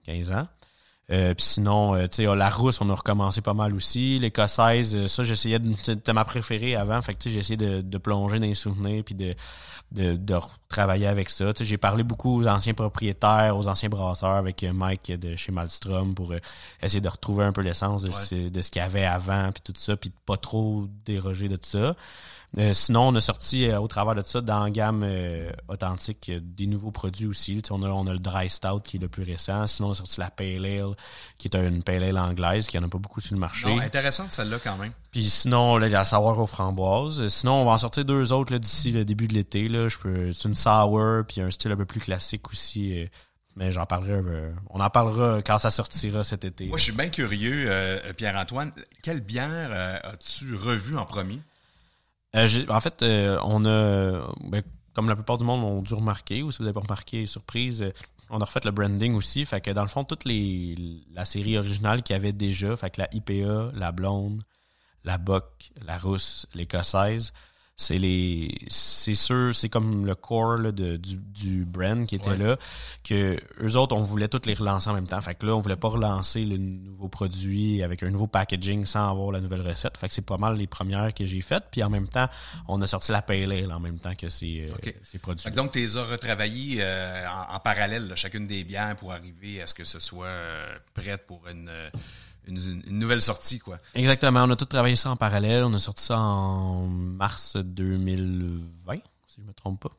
[0.05, 0.47] 15 ans.
[1.13, 4.19] Euh, puis sinon, euh, tu sais, la rousse, on a recommencé pas mal aussi.
[4.19, 5.73] L'écossaise, euh, ça, j'essayais de...
[5.81, 7.01] C'était ma préférée avant.
[7.01, 9.35] Fait que, tu sais, j'ai essayé de, de, plonger dans les souvenirs puis de,
[9.93, 10.37] de, de
[10.69, 11.53] travailler avec ça.
[11.53, 15.53] Tu sais, j'ai parlé beaucoup aux anciens propriétaires, aux anciens brasseurs avec Mike de chez
[15.53, 16.35] Malmstrom pour
[16.83, 19.63] essayer de retrouver un peu l'essence de, ce, de ce qu'il y avait avant puis
[19.63, 21.95] tout ça, puis de pas trop déroger de tout ça.
[22.59, 26.31] Euh, sinon, on a sorti euh, au travers de ça dans la gamme euh, authentique
[26.33, 27.61] des nouveaux produits aussi.
[27.71, 29.67] on, a, on a le Dry Stout qui est le plus récent.
[29.67, 30.95] Sinon, on a sorti la Pale Ale
[31.39, 33.69] qui est une Pale Ale anglaise qui en a pas beaucoup sur le marché.
[33.69, 34.93] Non, intéressante celle-là quand même.
[35.11, 37.29] Puis sinon, là, il y a la Sour aux framboises.
[37.29, 39.69] Sinon, on va en sortir deux autres d'ici le début de l'été.
[40.33, 43.05] C'est une Sour puis un style un peu plus classique aussi.
[43.57, 44.23] mais j'en parlerai,
[44.71, 46.67] on en parlera quand ça sortira cet été.
[46.67, 47.69] Moi, je suis bien curieux,
[48.17, 48.73] Pierre-Antoine.
[49.03, 51.41] Quelle bière as-tu revu en premier?
[52.37, 54.63] Euh, en fait, euh, on a, ben,
[54.95, 57.83] comme la plupart du monde ont dû remarquer, ou si vous n'avez pas remarqué, surprise,
[57.83, 57.93] euh,
[58.31, 59.45] on a refait le branding aussi.
[59.45, 60.75] Fait que dans le fond, toute les,
[61.13, 64.43] la série originale qu'il y avait déjà, fait que la IPA, la blonde,
[65.05, 67.33] la bock, la rousse, l'écossaise,
[67.77, 72.57] c'est les c'est sûr c'est comme le core de, du, du brand qui était là
[73.05, 75.21] que eux autres on voulait toutes les relancer en même temps.
[75.21, 79.11] Fait que là on voulait pas relancer le nouveau produit avec un nouveau packaging sans
[79.11, 79.99] avoir la nouvelle recette.
[79.99, 81.65] Fait que c'est pas mal les premières que j'ai faites.
[81.71, 82.29] Puis en même temps
[82.67, 85.73] on a sorti la pale ale en même temps que ces, euh, ces produits donc
[85.73, 89.85] tu les as retravaillés euh, en, parallèle chacune des biens pour arriver à ce que
[89.85, 91.71] ce soit euh, prête pour une
[92.47, 93.79] une, nouvelle sortie, quoi.
[93.95, 94.45] Exactement.
[94.45, 95.65] On a tout travaillé ça en parallèle.
[95.65, 98.95] On a sorti ça en mars 2020,
[99.27, 99.91] si je me trompe pas.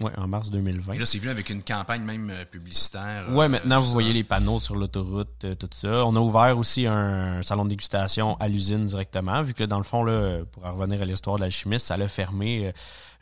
[0.00, 0.92] Oui, en mars 2020.
[0.94, 3.26] Et là, c'est venu avec une campagne même euh, publicitaire.
[3.30, 6.04] Oui, euh, maintenant, vous voyez les panneaux sur l'autoroute, euh, tout ça.
[6.06, 9.82] On a ouvert aussi un salon de dégustation à l'usine directement, vu que dans le
[9.82, 12.72] fond, là, pour revenir à l'histoire de l'alchimiste, ça a fermé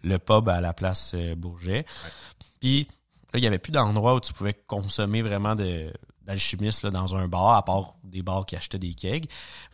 [0.02, 1.86] le pub à la place Bourget.
[2.60, 2.86] Puis,
[3.32, 5.90] là, il n'y avait plus d'endroit où tu pouvais consommer vraiment de,
[6.26, 9.26] d'alchimiste là, dans un bar, à part des bars qui achetaient des kegs.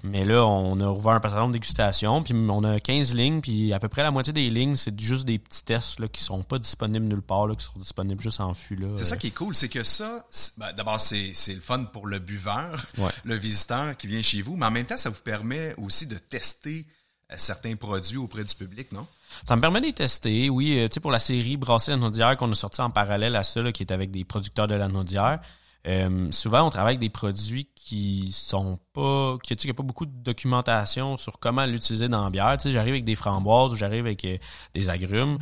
[0.03, 3.73] Mais là, on a ouvert un salon de dégustation, puis on a 15 lignes, puis
[3.73, 6.43] à peu près la moitié des lignes, c'est juste des petits tests là, qui sont
[6.43, 8.79] pas disponibles nulle part, là, qui sont disponibles juste en fût.
[8.97, 10.25] C'est ça qui est cool, c'est que ça,
[10.59, 12.85] ben, d'abord, c'est, le fun pour le buveur,
[13.25, 16.17] le visiteur qui vient chez vous, mais en même temps, ça vous permet aussi de
[16.17, 16.87] tester
[17.31, 19.07] euh, certains produits auprès du public, non?
[19.49, 20.79] Ça me permet de les tester, oui.
[20.79, 23.43] Euh, tu sais, pour la série Brasser la Naudière qu'on a sorti en parallèle à
[23.43, 25.41] ça, qui est avec des producteurs de la Naudière,
[25.87, 30.07] euh, souvent, on travaille avec des produits qui sont pas, qui, sais, a pas beaucoup
[30.07, 32.57] de documentation sur comment l'utiliser dans la bière.
[32.57, 34.37] Tu sais, j'arrive avec des framboises ou j'arrive avec euh,
[34.75, 35.39] des agrumes.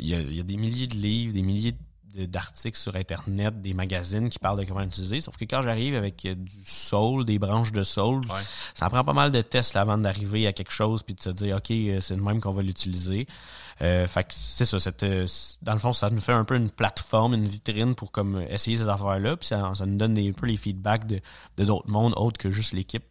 [0.00, 1.76] Il y, a, des milliers de livres, des milliers
[2.14, 5.20] d'articles sur Internet, des magazines qui parlent de comment l'utiliser.
[5.20, 8.20] Sauf que quand j'arrive avec euh, du saule, des branches de saule,
[8.74, 11.56] ça prend pas mal de tests avant d'arriver à quelque chose puis de se dire,
[11.56, 13.26] OK, c'est le même qu'on va l'utiliser.
[13.82, 15.26] Euh, fait que c'est ça, euh,
[15.62, 18.76] dans le fond, ça nous fait un peu une plateforme, une vitrine pour comme essayer
[18.76, 21.20] ces affaires-là, puis ça, ça nous donne un peu les feedbacks de
[21.58, 23.04] d'autres mondes autres que juste l'équipe.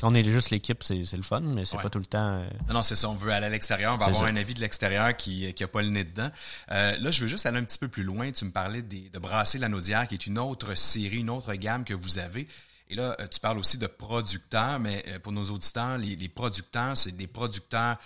[0.00, 2.18] Quand on est juste l'équipe, c'est, le fun, mais c'est pas tout le temps.
[2.18, 3.08] Euh, non, non, c'est ça.
[3.08, 5.68] On veut aller à l'extérieur, on va avoir un avis de l'extérieur qui qui a
[5.68, 6.30] pas le nez dedans.
[6.68, 8.25] là, je veux juste aller un petit peu plus loin.
[8.32, 11.84] Tu me parlais de brasser la Naudière, qui est une autre série, une autre gamme
[11.84, 12.46] que vous avez.
[12.88, 17.16] Et là, tu parles aussi de producteurs, mais pour nos auditeurs, les, les producteurs, c'est
[17.16, 17.96] des producteurs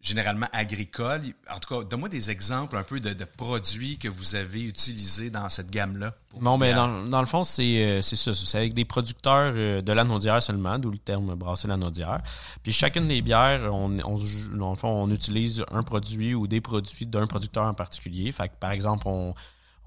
[0.00, 1.22] généralement agricoles.
[1.50, 5.30] En tout cas, donne-moi des exemples un peu de, de, produits que vous avez utilisés
[5.30, 6.14] dans cette gamme-là.
[6.40, 8.32] Bon, ben dans, dans, le fond, c'est euh, c'est ça.
[8.32, 12.22] C'est avec des producteurs euh, de la naudière seulement, d'où le terme brasser la naudière.
[12.62, 14.16] Puis chacune des bières, on, on,
[14.56, 18.32] dans le fond, on utilise un produit ou des produits d'un producteur en particulier.
[18.32, 19.34] Fait que, par exemple, on,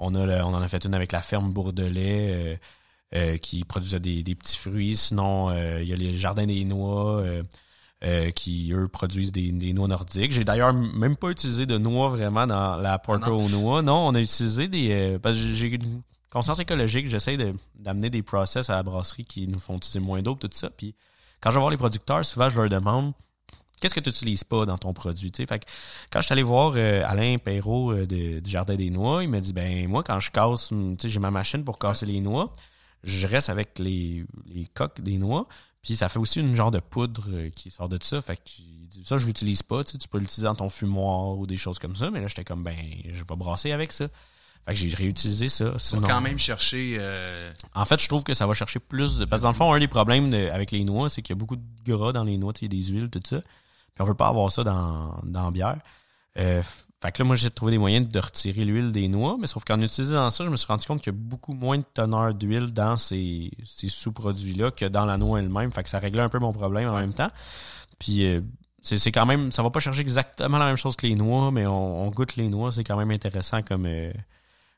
[0.04, 2.60] on, a on en a fait une avec la ferme Bourdelais
[3.16, 4.98] euh, qui produisait des, des, petits fruits.
[4.98, 7.24] Sinon, il y a les jardins des noix
[8.06, 10.34] euh, qui, eux, produisent des, noix nordiques.
[10.34, 13.82] J'ai d'ailleurs même pas utilisé de noix vraiment dans la porter aux noix.
[13.82, 14.92] Non, on a utilisé des...
[14.92, 17.38] Euh, parce que j'ai une conscience écologique, j'essaie
[17.76, 20.70] d'amener des process à la brasserie qui nous font utiliser moins d'eau, tout ça.
[20.70, 20.96] Puis
[21.40, 23.14] quand je vais voir les producteurs, souvent, je leur demande
[23.84, 25.32] qu'est-ce que tu n'utilises pas dans ton produit.
[25.36, 25.66] Fait que
[26.10, 29.54] quand je suis allé voir euh, Alain Perrault du Jardin des Noix, il m'a dit
[29.54, 30.72] ben moi quand je casse,
[31.04, 32.54] j'ai ma machine pour casser les noix,
[33.04, 35.48] je reste avec les, les coques des noix,
[35.84, 38.22] puis ça fait aussi une genre de poudre euh, qui sort de ça.
[38.22, 39.84] Fait que ça, je l'utilise pas.
[39.84, 42.10] Tu, peux l'utiliser dans ton fumoir ou des choses comme ça.
[42.10, 42.76] Mais là, j'étais comme ben,
[43.12, 44.08] je vais brasser avec ça.
[44.66, 45.78] Fait que j'ai réutilisé ça.
[45.78, 46.96] Ça va quand même chercher.
[46.98, 49.26] Euh, en fait, je trouve que ça va chercher plus de.
[49.26, 51.40] Parce que dans le fond, un des problèmes avec les noix, c'est qu'il y a
[51.40, 53.42] beaucoup de gras dans les noix, il y a des huiles, tout ça.
[53.94, 55.78] Puis on veut pas avoir ça dans, dans la bière.
[56.40, 56.62] Euh,
[57.02, 59.66] fait que là, moi, j'ai trouvé des moyens de retirer l'huile des noix, mais sauf
[59.66, 62.34] qu'en utilisant ça, je me suis rendu compte qu'il y a beaucoup moins de teneur
[62.34, 65.72] d'huile dans ces, ces sous-produits-là que dans la noix elle-même.
[65.72, 67.30] Fait que ça réglait un peu mon problème en même temps.
[68.00, 68.42] Puis euh,
[68.82, 71.66] c'est quand même, ça va pas chercher exactement la même chose que les noix, mais
[71.66, 74.12] on, goûte les noix, c'est quand même intéressant comme, euh,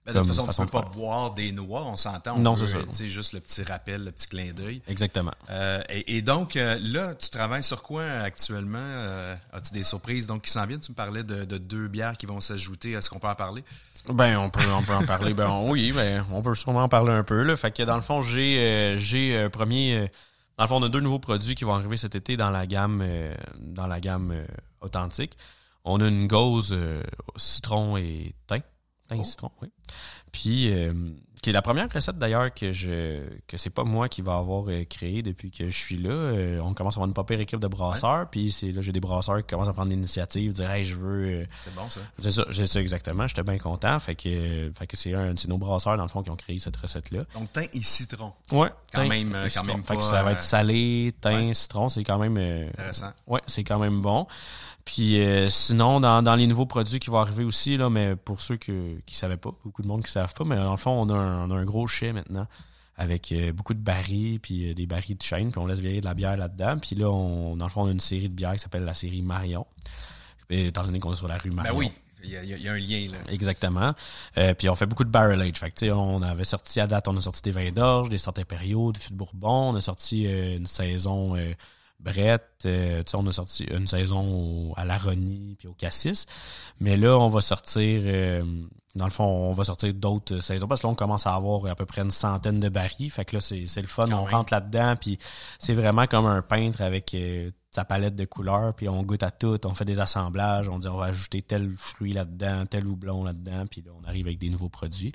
[0.06, 2.38] ben, de toute façon, tu peux pas boire des noix, on s'entend.
[2.38, 2.78] Non, c'est ça.
[2.92, 4.82] C'est juste le petit rappel, le petit clin d'œil.
[4.88, 5.34] Exactement.
[5.50, 8.78] Euh, et, donc, euh, là, tu travailles sur quoi actuellement?
[8.78, 10.28] Euh, as-tu des surprises?
[10.28, 10.80] Donc qui s'en viennent?
[10.80, 12.92] Tu me parlais de, deux bières qui vont s'ajouter.
[12.92, 13.64] Est-ce qu'on peut en parler?
[14.10, 15.34] Ben, on peut, on peut en parler.
[15.34, 17.42] Ben, oui, ben, on peut sûrement en parler un peu.
[17.42, 17.58] Là.
[17.58, 20.08] Fait que dans le fond, j'ai, j'ai un premier.
[20.60, 22.68] dans le fond, on a deux nouveaux produits qui vont arriver cet été dans la
[22.68, 23.04] gamme,
[23.58, 24.36] dans la gamme
[24.82, 25.36] authentique.
[25.84, 26.78] On a une gauze
[27.38, 28.62] citron et thym.
[29.10, 29.24] Un oh.
[29.24, 29.70] citron, oui.
[30.32, 30.94] Puis, euh,
[31.42, 34.66] qui est la première recette d'ailleurs que je que c'est pas moi qui va avoir
[34.68, 36.10] euh, créé depuis que je suis là.
[36.10, 39.00] Euh, on commence à avoir une pas équipe de brasseurs, puis c'est là j'ai des
[39.00, 41.46] brasseurs qui commencent à prendre l'initiative, dire hey je veux.
[41.60, 42.00] c'est bon ça.
[42.20, 43.28] C'est ça, j'ai ça exactement.
[43.28, 44.00] J'étais bien content.
[44.00, 46.58] Fait que fait que c'est un c'est nos brasseurs dans le fond qui ont créé
[46.58, 47.26] cette recette là.
[47.36, 48.34] Donc thym et citron.
[48.52, 48.70] Ouais.
[48.92, 52.38] Quand même quand même Fait que ça va être salé, thym, citron, c'est quand même.
[52.38, 53.12] Intéressant.
[53.28, 54.26] Ouais, c'est quand même bon.
[54.86, 58.40] Puis euh, sinon, dans, dans, les nouveaux produits qui vont arriver aussi, là, mais pour
[58.40, 60.72] ceux que, qui ne savaient pas, beaucoup de monde qui ne savent pas, mais dans
[60.72, 62.48] le fond, on a un, on a un gros chai maintenant
[62.96, 66.02] avec euh, beaucoup de barils, puis euh, des barils de chêne, puis on laisse vieillir
[66.02, 66.78] de la bière là-dedans.
[66.78, 68.94] Puis là, on, dans le fond, on a une série de bières qui s'appelle la
[68.94, 69.66] série Marion.
[70.50, 71.74] Étant donné qu'on est sur la rue Marion.
[71.74, 71.92] Ben oui.
[72.24, 73.32] Il y, a, il y, a, un lien là.
[73.32, 73.94] Exactement.
[74.58, 75.60] puis on fait beaucoup de barrel age.
[75.60, 78.40] Fait que, on avait sorti à date, on a sorti des vins d'orge, des sortes
[78.40, 79.74] impériaux, des fûts de Bourbon.
[79.74, 81.36] On a sorti une saison
[82.06, 86.28] Brett, euh, on a sorti une saison à l'Aronie puis au Cassis.
[86.80, 88.44] Mais là, on va sortir, euh,
[88.94, 91.66] dans le fond, on va sortir d'autres saisons parce que là, on commence à avoir
[91.66, 93.10] à peu près une centaine de barils.
[93.10, 94.06] Fait que là, c'est, le fun.
[94.12, 95.18] on rentre là-dedans puis
[95.58, 99.32] c'est vraiment comme un peintre avec euh, sa palette de couleurs puis on goûte à
[99.32, 99.60] tout.
[99.66, 100.70] On fait des assemblages.
[100.70, 103.66] On dit on va ajouter tel fruit là-dedans, tel houblon là-dedans.
[103.66, 105.12] Puis là, on arrive avec des nouveaux produits.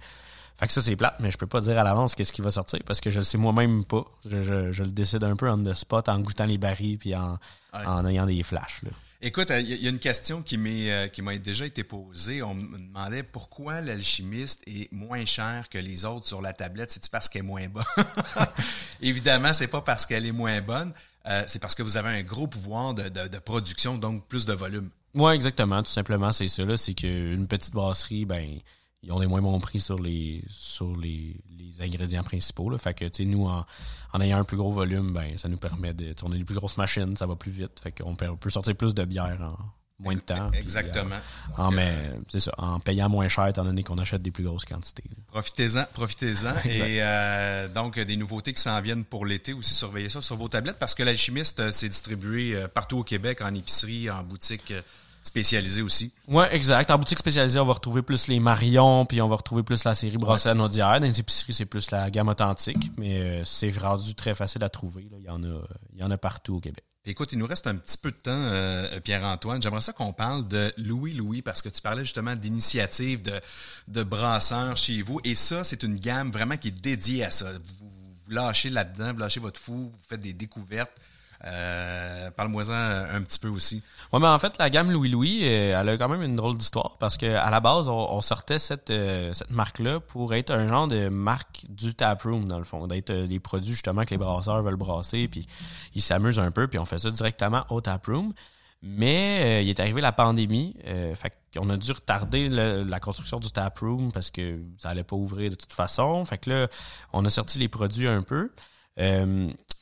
[0.61, 2.51] Fait que ça, c'est plate, mais je peux pas dire à l'avance qu'est-ce qui va
[2.51, 4.05] sortir parce que je le sais moi-même pas.
[4.29, 7.39] Je, je, le décide un peu on the spot en goûtant les barils puis en,
[7.73, 8.83] en ayant des flashs.
[8.83, 8.91] Là.
[9.23, 12.43] Écoute, il y, a une question qui m'est euh, qui m'a déjà été posée.
[12.43, 16.91] On me demandait pourquoi l'alchimiste est moins cher que les autres sur la tablette.
[16.91, 17.85] C'est parce qu'elle est moins bonne?
[19.03, 20.93] Évidemment, c'est pas parce qu'elle est moins bonne.
[21.27, 24.47] Euh, c'est parce que vous avez un gros pouvoir de, de, de production, donc plus
[24.47, 24.91] de volume.
[25.15, 25.83] Ouais, exactement.
[25.83, 26.63] Tout simplement, c'est ça.
[26.79, 28.59] C'est qu'une petite brasserie, ben
[29.03, 32.69] ils ont des moins bons prix sur les sur les, les ingrédients principaux.
[32.69, 32.79] Là.
[32.79, 33.65] Fait que tu sais, nous, en,
[34.13, 36.15] en, ayant un plus gros volume, ben ça nous permet de.
[36.23, 37.81] On a des plus grosses machines, ça va plus vite.
[37.83, 39.57] Fait qu'on peut, sortir plus de bière en
[39.99, 40.51] moins de temps.
[40.53, 41.17] Exactement.
[41.17, 41.95] Euh, en, mais,
[42.29, 45.05] c'est ça, en payant moins cher étant donné qu'on achète des plus grosses quantités.
[45.29, 46.55] Profitez-en, profitez-en.
[46.69, 50.49] et euh, donc des nouveautés qui s'en viennent pour l'été aussi, surveillez ça sur vos
[50.49, 54.73] tablettes parce que l'alchimiste euh, s'est distribué partout au Québec, en épicerie, en boutique
[55.31, 56.13] spécialisé aussi.
[56.27, 56.91] Ouais, exact.
[56.91, 59.95] En boutique spécialisée, on va retrouver plus les Marion, puis on va retrouver plus la
[59.95, 60.55] série Brassée à.
[60.55, 64.69] Dans les épiceries, c'est plus la gamme authentique, mais euh, c'est rendu très facile à
[64.69, 65.09] trouver.
[65.11, 65.19] Là.
[65.21, 65.63] Il, y en a,
[65.93, 66.85] il y en a partout au Québec.
[67.07, 69.63] Écoute, il nous reste un petit peu de temps, euh, Pierre-Antoine.
[69.63, 73.41] J'aimerais ça qu'on parle de Louis Louis parce que tu parlais justement d'initiative de,
[73.89, 75.21] de brasseurs chez vous.
[75.25, 77.47] Et ça, c'est une gamme vraiment qui est dédiée à ça.
[77.79, 77.91] Vous,
[78.25, 80.93] vous lâchez là-dedans, vous lâchez votre fou, vous faites des découvertes.
[81.45, 82.71] Euh, Parle-moi-en
[83.15, 83.83] un petit peu aussi.
[84.13, 86.57] Ouais, mais en fait, la gamme Louis Louis, euh, elle a quand même une drôle
[86.57, 90.67] d'histoire parce que à la base, on, sortait cette euh, cette marque-là pour être un
[90.67, 94.19] genre de marque du taproom dans le fond, d'être euh, des produits justement que les
[94.19, 95.47] brasseurs veulent brasser, puis
[95.95, 98.33] ils s'amusent un peu, puis on fait ça directement au taproom.
[98.83, 100.75] Mais il est arrivé la pandémie,
[101.15, 105.51] fait qu'on a dû retarder la construction du taproom parce que ça allait pas ouvrir
[105.51, 106.25] de toute façon.
[106.25, 106.69] Fait que là,
[107.13, 108.51] on a sorti les produits un peu.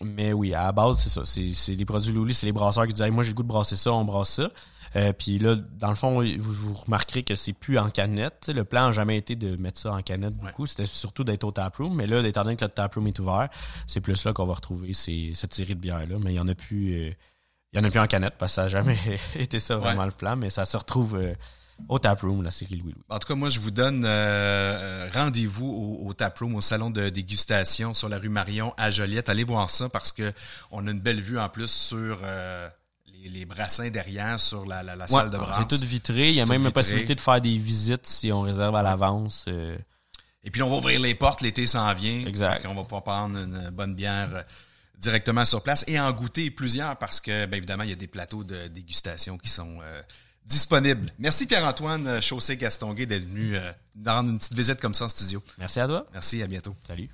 [0.02, 1.22] Mais oui, à la base, c'est ça.
[1.24, 3.76] C'est des produits Luli, c'est les brasseurs qui disaient moi j'ai le goût de brasser
[3.76, 4.50] ça, on brasse ça.
[4.96, 8.48] Euh, puis là, dans le fond, vous, vous remarquerez que c'est plus en canette.
[8.48, 10.66] le plan n'a jamais été de mettre ça en canette beaucoup.
[10.66, 11.94] C'était surtout d'être au taproom.
[11.94, 13.48] Mais là, étant donné que le taproom est ouvert,
[13.86, 16.16] c'est plus là qu'on va retrouver ces, cette série de bières-là.
[16.20, 16.92] Mais il y en a plus.
[16.94, 17.10] Euh,
[17.72, 18.98] il y en a plus en canette parce que ça n'a jamais
[19.34, 20.36] été ça vraiment le plan.
[20.36, 21.16] Mais ça se retrouve.
[21.16, 21.34] Euh,
[21.88, 23.04] au taproom, la série Louis Louis.
[23.08, 24.04] En tout cas, moi, je vous donne
[25.12, 29.28] rendez-vous au, taproom, au salon de dégustation sur la rue Marion à Joliette.
[29.28, 30.32] Allez voir ça parce que
[30.70, 32.20] on a une belle vue en plus sur
[33.24, 35.58] les, brassins derrière sur la, salle de brasse.
[35.70, 36.28] C'est tout vitré.
[36.30, 39.44] Il y a même la possibilité de faire des visites si on réserve à l'avance.
[39.48, 39.76] Euh.
[40.44, 42.26] Et puis on va ouvrir les portes, l'été s'en vient.
[42.26, 42.66] Exact.
[42.68, 44.42] On va pouvoir prendre une bonne bière euh,
[44.98, 48.06] directement sur place et en goûter plusieurs parce que, bien évidemment, il y a des
[48.06, 49.78] plateaux de dégustation qui sont
[50.48, 51.12] euh, disponibles.
[51.18, 53.70] Merci Pierre-Antoine Chaussé-Gastonguay d'être venu euh,
[54.06, 55.42] rendre une petite visite comme ça en studio.
[55.58, 56.06] Merci à toi.
[56.12, 56.74] Merci, à bientôt.
[56.86, 57.08] Salut.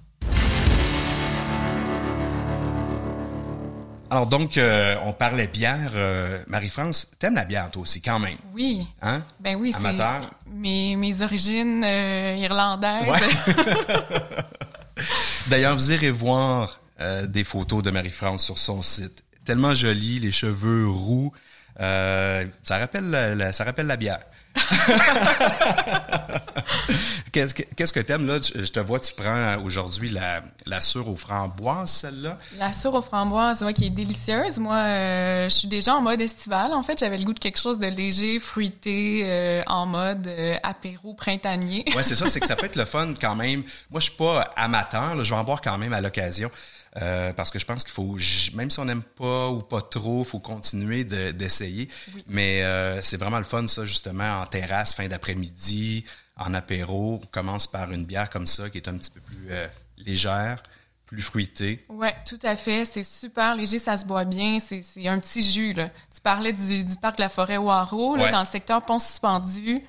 [4.11, 5.91] Alors donc, euh, on parlait bière.
[5.95, 8.37] Euh, Marie-France, t'aimes la bière toi aussi quand même?
[8.53, 8.87] Oui.
[9.03, 9.23] Hein?
[9.41, 10.31] Ben oui, Amateur?
[10.53, 13.09] Mes, mes origines euh, irlandaises.
[15.49, 16.81] D'ailleurs, vous irez voir
[17.27, 19.25] des photos de Marie-France sur son site.
[19.45, 21.33] Tellement jolie, les cheveux roux.
[21.79, 24.21] Ça rappelle ça rappelle la bière.
[27.33, 28.39] Qu'est-ce que que t'aimes là?
[28.41, 32.39] Je te vois, tu prends aujourd'hui la la sure aux framboises, celle-là.
[32.59, 34.59] La sure aux framboises, ouais, qui est délicieuse.
[34.59, 36.73] Moi, euh, je suis déjà en mode estival.
[36.73, 40.57] En fait, j'avais le goût de quelque chose de léger, fruité, euh, en mode euh,
[40.63, 41.85] apéro printanier.
[41.97, 42.29] ouais, c'est ça.
[42.29, 43.65] C'est que ça peut être le fun quand même.
[43.91, 45.17] Moi, je suis pas amateur.
[45.17, 46.51] Là, je vais en boire quand même à l'occasion.
[47.03, 48.17] Euh, parce que je pense qu'il faut,
[48.55, 51.89] même si on n'aime pas ou pas trop, faut continuer d'essayer.
[52.29, 56.05] Mais euh, c'est vraiment le fun, ça, justement, en terrasse, fin d'après-midi,
[56.37, 57.21] en apéro.
[57.23, 59.67] On commence par une bière comme ça, qui est un petit peu plus euh,
[59.99, 60.63] légère,
[61.07, 61.85] plus fruitée.
[61.89, 62.85] Oui, tout à fait.
[62.85, 64.59] C'est super léger, ça se boit bien.
[64.61, 65.89] C'est un petit jus, là.
[66.15, 69.83] Tu parlais du, parc de la forêt Waro, là, dans le secteur pont suspendu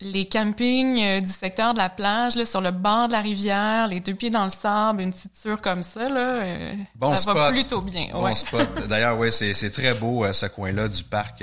[0.00, 3.88] les campings euh, du secteur de la plage, là, sur le bord de la rivière,
[3.88, 7.32] les deux pieds dans le sable, une petite sûre comme ça, là, euh, bon ça
[7.32, 8.08] va plutôt bien.
[8.12, 8.86] Bon spot.
[8.88, 11.42] D'ailleurs, ouais, c'est très beau euh, ce coin-là du parc,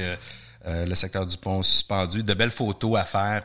[0.68, 2.24] le secteur du pont suspendu.
[2.24, 3.43] De belles photos à faire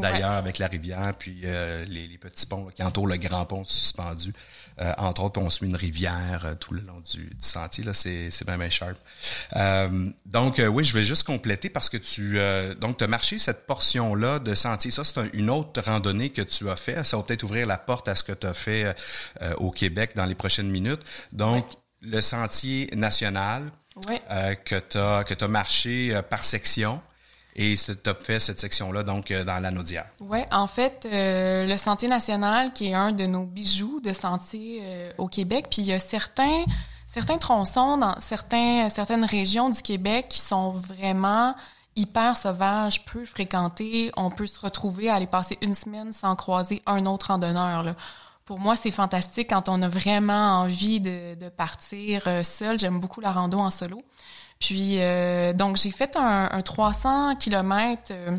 [0.00, 4.32] d'ailleurs avec la rivière, puis les, petits ponts qui entourent le grand pont suspendu.
[4.80, 7.82] Euh, entre autres, on suit une rivière euh, tout le long du, sentier.
[7.82, 8.96] Là, c'est, c'est bien, bien sharp.
[9.56, 12.38] Euh, donc, oui, je vais juste compléter parce que tu
[12.80, 14.90] donc as marché cette portion-là de sentier.
[14.90, 17.04] Ça, c'est une autre randonnée que tu as fait.
[17.04, 18.94] Ça va peut-être ouvrir la porte à ce que tu as fait
[19.56, 21.00] au Québec dans les prochaines minutes.
[21.32, 21.66] Donc,
[22.00, 23.62] le sentier national
[24.64, 27.00] que tu as, que as marché par section.
[27.60, 30.06] Et tu as fait cette section-là, donc, euh, dans la Naudière.
[30.20, 34.78] Oui, en fait, euh, le Sentier national, qui est un de nos bijoux de sentier
[34.82, 36.64] euh, au Québec, puis il y a certains,
[37.40, 41.56] tronçons dans certaines régions du Québec qui sont vraiment
[41.96, 44.12] hyper sauvages, peu fréquentés.
[44.16, 47.96] On peut se retrouver à aller passer une semaine sans croiser un autre randonneur.
[48.44, 52.78] Pour moi, c'est fantastique quand on a vraiment envie de, de partir seul.
[52.78, 54.00] J'aime beaucoup la rando en solo.
[54.60, 58.36] Puis, euh, donc, j'ai fait un, un 300 km, euh,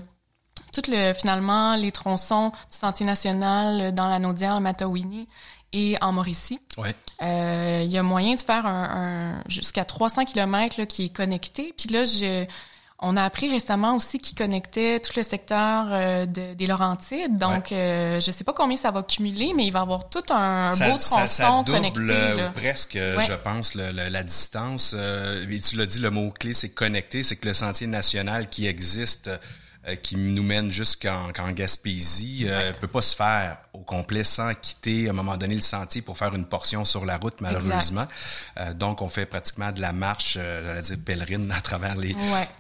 [0.74, 5.28] tout le, finalement, les tronçons du Sentier national dans la Naudière, le Matawini
[5.72, 6.60] et en Mauricie.
[6.78, 6.96] Ouais.
[7.22, 11.16] Euh, il y a moyen de faire un, un jusqu'à 300 km là, qui est
[11.16, 11.74] connecté.
[11.78, 12.46] Puis là, je
[13.02, 17.38] on a appris récemment aussi qu'il connectait tout le secteur euh, de, des Laurentides.
[17.38, 20.24] Donc, euh, je sais pas combien ça va cumuler, mais il va y avoir tout
[20.30, 22.02] un beau tronçon ça, ça double, connecté.
[22.10, 24.94] Euh, presque, je pense, le, la distance.
[24.94, 27.24] et tu l'as dit, le mot-clé, c'est connecté.
[27.24, 29.30] C'est que le sentier national qui existe
[29.90, 35.08] euh, qui nous mène jusqu'en Gaspésie euh, peut pas se faire au complet sans quitter
[35.08, 38.08] à un moment donné le sentier pour faire une portion sur la route malheureusement.
[38.58, 42.16] Euh, donc on fait pratiquement de la marche, euh, j'allais dire pèlerine à travers les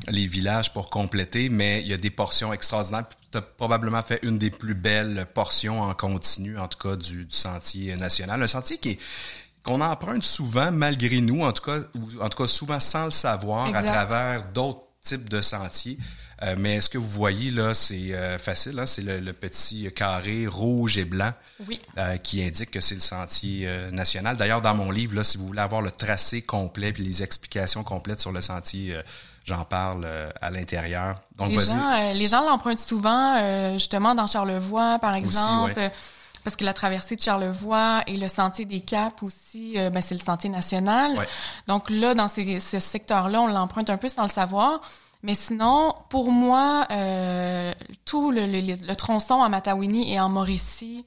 [0.08, 3.06] les villages pour compléter, mais il y a des portions extraordinaires.
[3.32, 7.26] Tu as probablement fait une des plus belles portions en continu en tout cas du,
[7.26, 9.00] du sentier national, un sentier qui est
[9.64, 13.12] qu'on emprunte souvent malgré nous, en tout cas, ou en tout cas souvent sans le
[13.12, 15.98] savoir, à travers d'autres types de sentiers.
[16.42, 18.80] Euh, mais ce que vous voyez là, c'est euh, facile.
[18.80, 18.86] Hein?
[18.86, 21.32] C'est le, petit carré rouge et blanc
[21.98, 24.38] euh, qui indique que c'est le sentier national.
[24.38, 27.84] D'ailleurs, dans mon livre, là, si vous voulez avoir le tracé complet puis les explications
[27.84, 28.98] complètes sur le sentier,
[29.46, 30.08] j'en parle
[30.42, 31.22] à l'intérieur.
[31.38, 35.92] Donc, les gens, les gens l'empruntent souvent, justement dans Charlevoix, par exemple.
[36.44, 40.16] parce que la traversée de Charlevoix et le sentier des Caps aussi, euh, ben, c'est
[40.16, 41.18] le sentier national.
[41.18, 41.28] Ouais.
[41.68, 44.82] Donc là, dans ces, ce secteur-là, on l'emprunte un peu sans le savoir.
[45.22, 47.74] Mais sinon, pour moi, euh,
[48.06, 51.06] tout le, le, le tronçon à Matawini et en Mauricie,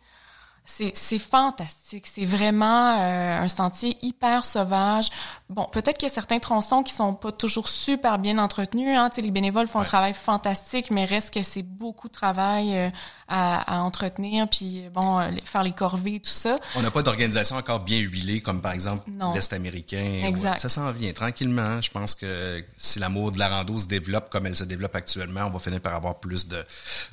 [0.64, 2.06] c'est c'est fantastique.
[2.12, 5.08] C'est vraiment euh, un sentier hyper sauvage.
[5.50, 8.96] Bon, peut-être qu'il y a certains tronçons qui sont pas toujours super bien entretenus.
[8.96, 9.10] Hein.
[9.10, 9.84] Tu sais, les bénévoles font Ouais.
[9.84, 12.90] un travail fantastique, mais reste que c'est beaucoup de travail euh,
[13.28, 16.58] à, à entretenir, puis bon, euh, faire les corvées, tout ça.
[16.76, 20.22] On n'a pas d'organisation encore bien huilée, comme par exemple l'Est américain.
[20.26, 20.52] Exact.
[20.52, 21.80] Ouais, Ça s'en vient tranquillement.
[21.82, 25.42] Je pense que si l'amour de la rando se développe comme elle se développe actuellement,
[25.46, 26.64] on va finir par avoir plus de,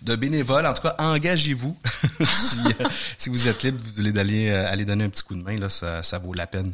[0.04, 0.66] de bénévoles.
[0.68, 1.76] En tout cas, engagez-vous.
[2.30, 2.88] si, euh,
[3.18, 5.56] si vous êtes libre, vous voulez d'aller euh, aller donner un petit coup de main,
[5.58, 6.74] là, ça, ça vaut la peine.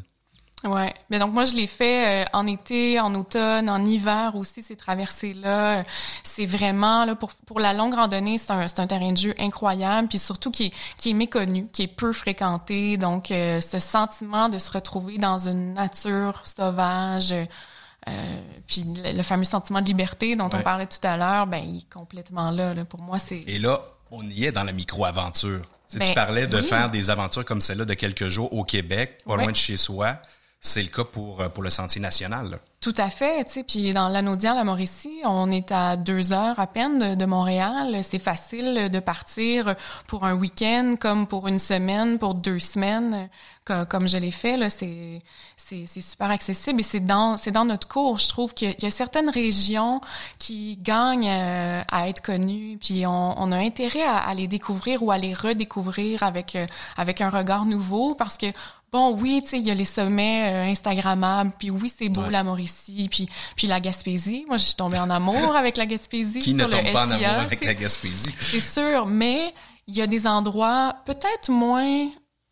[0.63, 4.63] Ouais, mais donc moi je l'ai fait euh, en été, en automne, en hiver aussi
[4.63, 5.83] ces traversées là.
[6.23, 9.35] C'est vraiment là pour pour la longue randonnée, c'est un c'est un terrain de jeu
[9.37, 12.97] incroyable puis surtout qui est qui est méconnu, qui est peu fréquenté.
[12.97, 17.31] Donc euh, ce sentiment de se retrouver dans une nature sauvage
[18.07, 20.55] euh, puis le, le fameux sentiment de liberté dont Ouais.
[20.55, 22.85] on parlait tout à l'heure, ben il est complètement là, là.
[22.85, 25.61] pour moi c'est Et là, on y est dans la micro-aventure.
[25.61, 26.63] Tu sais, tu Ben, parlais de oui.
[26.63, 30.17] faire des aventures comme celle-là de quelques jours au Québec, pas loin de chez soi.
[30.67, 32.57] C'est le cas pour, euh, pour le Sentier national.
[32.81, 33.45] Tout à fait.
[33.67, 37.99] Puis dans l'Anaudière, la Mauricie, on est à deux heures à peine de, Montréal.
[38.03, 39.75] C'est facile de partir
[40.07, 43.29] pour un week-end, comme pour une semaine, pour deux semaines,
[43.63, 44.57] co- comme, je l'ai fait.
[44.57, 45.21] Là, c'est
[45.55, 48.17] c'est super accessible et c'est dans c'est dans notre cours.
[48.19, 49.99] Je trouve qu'il y a- il y a certaines régions
[50.39, 55.01] qui gagnent euh, à être connues, puis on, on a intérêt à, à les découvrir
[55.01, 58.47] ou à les redécouvrir avec euh, avec un regard nouveau, parce que
[58.95, 62.21] Bon, oui, tu sais, il y a les sommets euh, Instagrammables, puis oui, c'est beau
[62.21, 62.31] Ouais.
[62.31, 63.27] la Mauricie, puis
[63.57, 64.45] puis la Gaspésie.
[64.47, 67.05] Moi, je suis tombée en amour avec la Gaspésie Qui ne sur le tombe pas
[67.07, 68.33] en amour avec la Gaspésie?
[68.37, 69.53] C'est sûr, mais
[69.87, 72.07] il y a des endroits peut-être moins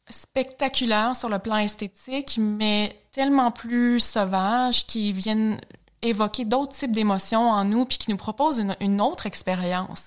[0.09, 5.61] spectaculaires sur le plan esthétique, mais tellement plus sauvages qui viennent
[6.01, 10.03] évoquer d'autres types d'émotions en nous, puis qui nous proposent une, une autre expérience.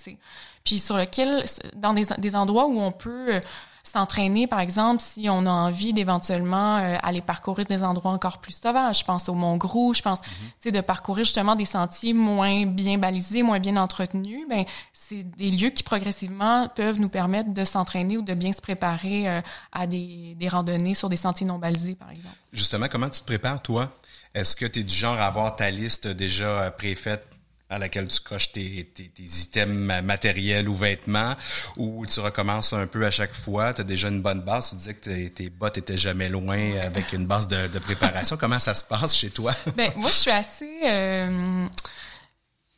[0.64, 3.40] Puis sur lequel, dans des, des endroits où on peut
[3.86, 8.52] s'entraîner, par exemple, si on a envie d'éventuellement euh, aller parcourir des endroits encore plus
[8.52, 9.00] sauvages.
[9.00, 10.28] Je pense au Mont Grou, je pense, tu
[10.60, 14.46] sais, de parcourir justement des sentiers moins bien balisés, moins bien entretenus.
[14.48, 18.60] Ben, c'est des lieux qui progressivement peuvent nous permettre de s'entraîner ou de bien se
[18.60, 19.40] préparer euh,
[19.72, 22.36] à des, des randonnées sur des sentiers non balisés, par exemple.
[22.52, 23.90] Justement, comment tu te prépares, toi?
[24.34, 27.26] Est-ce que tu es du genre à avoir ta liste déjà euh, préfaite
[27.68, 31.34] à laquelle tu coches tes, tes, items matériels ou vêtements,
[31.76, 34.76] ou tu recommences un peu à chaque fois, tu as déjà une bonne base, tu
[34.76, 38.36] disais que tes, tes bottes étaient jamais loin avec une base de, de préparation.
[38.36, 39.52] Comment ça se passe chez toi?
[39.76, 40.80] Ben, moi, je suis assez.
[40.84, 41.66] euh,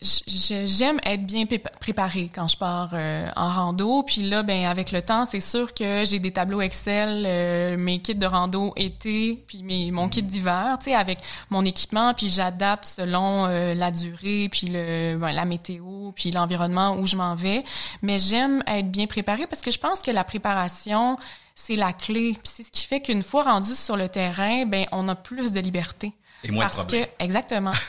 [0.01, 1.45] J'aime être bien
[1.81, 4.05] préparée quand je pars euh, en rando.
[4.05, 7.99] Puis là, ben avec le temps, c'est sûr que j'ai des tableaux Excel, euh, mes
[7.99, 11.19] kits de rando été, puis mes, mon kit d'hiver, tu sais, avec
[11.51, 16.97] mon équipement, puis j'adapte selon euh, la durée, puis le, ben, la météo, puis l'environnement
[16.97, 17.65] où je m'en vais.
[18.03, 21.17] Mais j'aime être bien préparée parce que je pense que la préparation,
[21.57, 22.35] c'est la clé.
[22.35, 25.51] Puis c'est ce qui fait qu'une fois rendu sur le terrain, ben on a plus
[25.51, 26.13] de liberté.
[26.45, 27.07] Et moins de Parce problèmes.
[27.07, 27.73] que, exactement.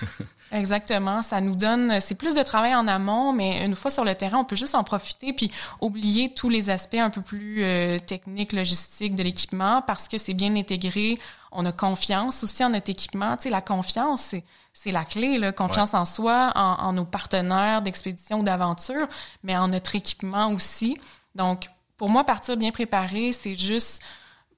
[0.52, 1.22] Exactement.
[1.22, 4.40] Ça nous donne, c'est plus de travail en amont, mais une fois sur le terrain,
[4.40, 8.54] on peut juste en profiter puis oublier tous les aspects un peu plus euh, techniques,
[8.54, 11.20] logistiques de l'équipement parce que c'est bien intégré.
[11.52, 13.38] On a confiance aussi en notre équipement.
[13.38, 14.44] Tu sais, la confiance, c'est,
[14.74, 15.52] c'est la clé, là.
[15.52, 19.08] Confiance en soi, en, en nos partenaires d'expédition ou d'aventure,
[19.44, 20.98] mais en notre équipement aussi.
[21.36, 24.02] Donc, pour moi, partir bien préparé, c'est juste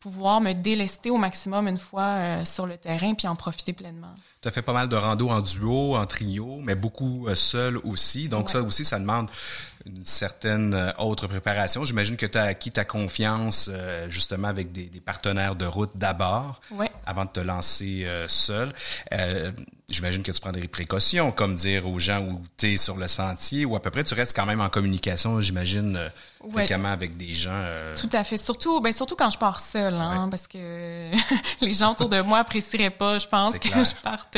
[0.01, 4.13] pouvoir me délester au maximum une fois euh, sur le terrain puis en profiter pleinement.
[4.41, 7.77] Tu as fait pas mal de rando en duo, en trio, mais beaucoup euh, seul
[7.77, 8.27] aussi.
[8.27, 8.51] Donc Ouais.
[8.53, 9.29] ça aussi, ça demande
[9.85, 11.83] une certaine euh, autre préparation.
[11.85, 15.91] J'imagine que tu as acquis ta confiance euh, justement avec des, des partenaires de route
[15.95, 16.91] d'abord, Ouais.
[17.05, 18.71] avant de te lancer euh, seul.
[19.13, 19.51] Euh,
[19.89, 23.09] J'imagine que tu prends des précautions, comme dire aux gens où tu es sur le
[23.09, 26.07] sentier, ou à peu près tu restes quand même en communication, j'imagine, euh,
[26.43, 26.51] Ouais.
[26.65, 27.49] fréquemment avec des gens.
[27.53, 28.37] euh, Tout à fait.
[28.37, 31.11] Surtout, ben surtout quand je pars seule, hein, parce que
[31.61, 34.37] les gens autour de moi apprécieraient pas, je pense, que je parte.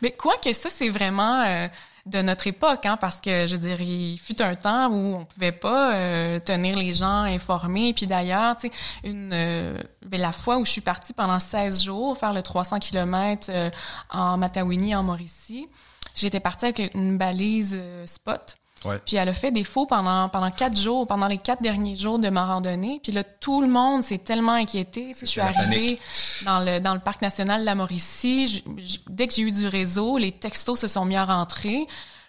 [0.00, 1.68] Mais quoi que ça, c'est vraiment euh,
[2.06, 5.52] de notre époque, hein, parce que je dire, il fut un temps où on pouvait
[5.52, 7.94] pas euh, tenir les gens informés.
[7.94, 8.74] Puis d'ailleurs, tu sais,
[9.04, 12.78] une euh, ben, la fois où je suis partie pendant 16 jours faire le 300
[12.78, 13.70] km euh,
[14.10, 15.66] en Matawini, en Mauricie,
[16.14, 18.56] j'étais partie avec une balise euh, spot.
[18.84, 18.98] Ouais.
[19.04, 22.18] Puis elle a fait des faux pendant pendant quatre jours, pendant les quatre derniers jours
[22.18, 23.00] de ma randonnée.
[23.02, 25.12] Puis là, tout le monde s'est tellement inquiété.
[25.18, 25.98] Je suis arrivée
[26.44, 28.46] dans le dans le parc national de la Mauricie.
[28.46, 31.86] Je- je- dès que j'ai eu du réseau, les textos se sont mis à rentrer.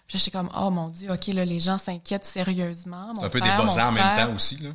[0.08, 3.12] Puis j'étais comme oh mon dieu, ok là les gens s'inquiètent sérieusement.
[3.20, 4.58] C'est un peu frère, débossant en même temps aussi.
[4.58, 4.70] Là.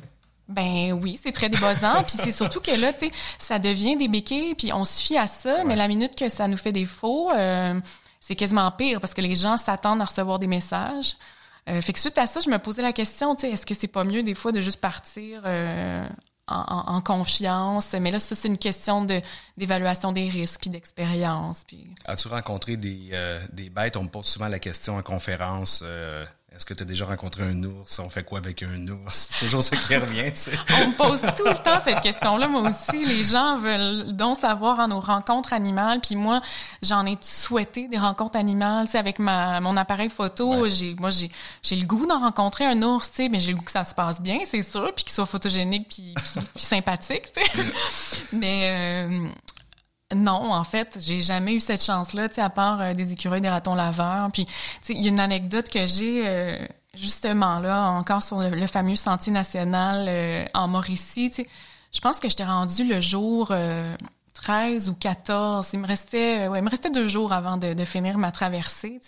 [0.49, 2.03] Ben oui, c'est très déboisant.
[2.05, 5.17] puis c'est surtout que là, tu sais, ça devient des béquilles, puis on se fie
[5.17, 5.63] à ça.
[5.63, 7.79] Mais la minute que ça nous fait défaut, euh,
[8.19, 11.15] c'est quasiment pire parce que les gens s'attendent à recevoir des messages.
[11.69, 13.75] Euh, fait que suite à ça, je me posais la question, tu sais, est-ce que
[13.75, 16.07] c'est pas mieux des fois de juste partir euh,
[16.47, 17.93] en, confiance?
[17.93, 19.21] Mais là, ça, c'est une question de
[19.57, 21.63] d'évaluation des risques puis d'expérience.
[22.05, 23.95] As-tu rencontré des, euh, des bêtes?
[23.95, 25.83] On me pose souvent la question en conférence.
[26.53, 27.99] Est-ce que tu as déjà rencontré un ours?
[27.99, 29.29] On fait quoi avec un ours?
[29.31, 30.51] C'est toujours ça qui revient, tu sais.
[30.83, 33.05] On me pose tout le temps cette question-là, moi aussi.
[33.05, 36.01] Les gens veulent donc savoir en nos rencontres animales.
[36.01, 36.41] Puis moi,
[36.81, 40.67] j'en ai souhaité des rencontres animales, tu sais, avec ma, mon appareil photo.
[40.67, 41.31] J'ai, moi, j'ai,
[41.63, 43.85] j'ai le goût d'en rencontrer un ours, tu sais, mais j'ai le goût que ça
[43.85, 47.73] se passe bien, c'est sûr, puis qu'il soit photogénique puis, puis, sympathique, tu sais.
[48.33, 49.29] mais euh,
[50.15, 53.41] non, en fait, j'ai jamais eu cette chance-là, tu sais, à part euh, des écureuils,
[53.41, 54.29] des ratons laveurs.
[54.31, 58.39] Puis, tu sais, il y a une anecdote que j'ai euh, justement là, encore sur
[58.39, 61.29] le, fameux sentier national euh, en Mauricie.
[61.29, 61.49] Tu sais,
[61.91, 63.53] je pense que j'étais rendue le jour
[64.33, 65.69] 13 ou 14.
[65.73, 69.01] Il me restait, ouais, il me restait deux jours avant de, finir ma traversée.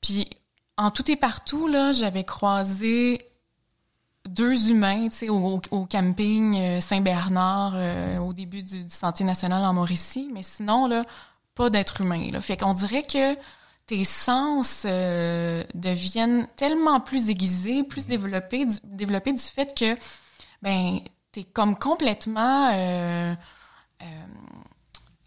[0.00, 0.28] Puis,
[0.76, 3.29] en tout et partout là, j'avais croisé
[4.30, 10.42] deux humains, au, camping euh, Saint-Bernard, euh, au début du, Sentier national en Mauricie, mais
[10.42, 11.04] sinon, là,
[11.54, 12.30] pas d'être humain.
[12.30, 12.40] Là.
[12.40, 13.36] Fait qu'on dirait que
[13.86, 19.96] tes sens euh, deviennent tellement plus aiguisés, plus développés, du, fait que,
[20.62, 21.00] ben,
[21.32, 22.70] t'es comme complètement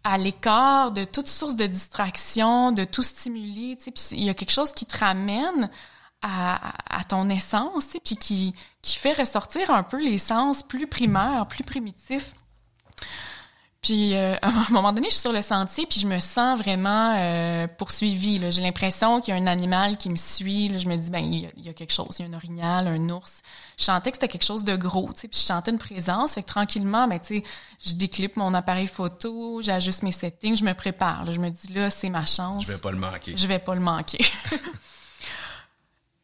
[0.06, 3.78] à l'écart de toute source de distraction, de tout stimuli,
[4.12, 5.70] il y a quelque chose qui te ramène
[6.24, 11.64] à, ton essence, puis qui, qui fait ressortir un peu les sens plus primaires, plus
[11.64, 12.34] primitifs.
[13.82, 16.58] Puis euh, à un moment donné, je suis sur le sentier, puis je me sens
[16.58, 18.40] vraiment euh, poursuivie.
[18.50, 20.76] J'ai l'impression qu'il y a un animal qui me suit.
[20.78, 23.08] Je me dis, ben il y, a, quelque chose, il y a un orignal, un
[23.10, 23.42] ours.
[23.76, 26.34] Je sentais que c'était quelque chose de gros, tu sais, puis je sentais une présence.
[26.34, 27.44] Fait que tranquillement, ben tu sais,
[27.84, 31.30] je déclippe mon appareil photo, j'ajuste mes settings, je me prépare.
[31.30, 32.64] Je me dis là, c'est ma chance.
[32.64, 33.36] Je vais pas le manquer.
[33.36, 34.24] Je vais pas le manquer.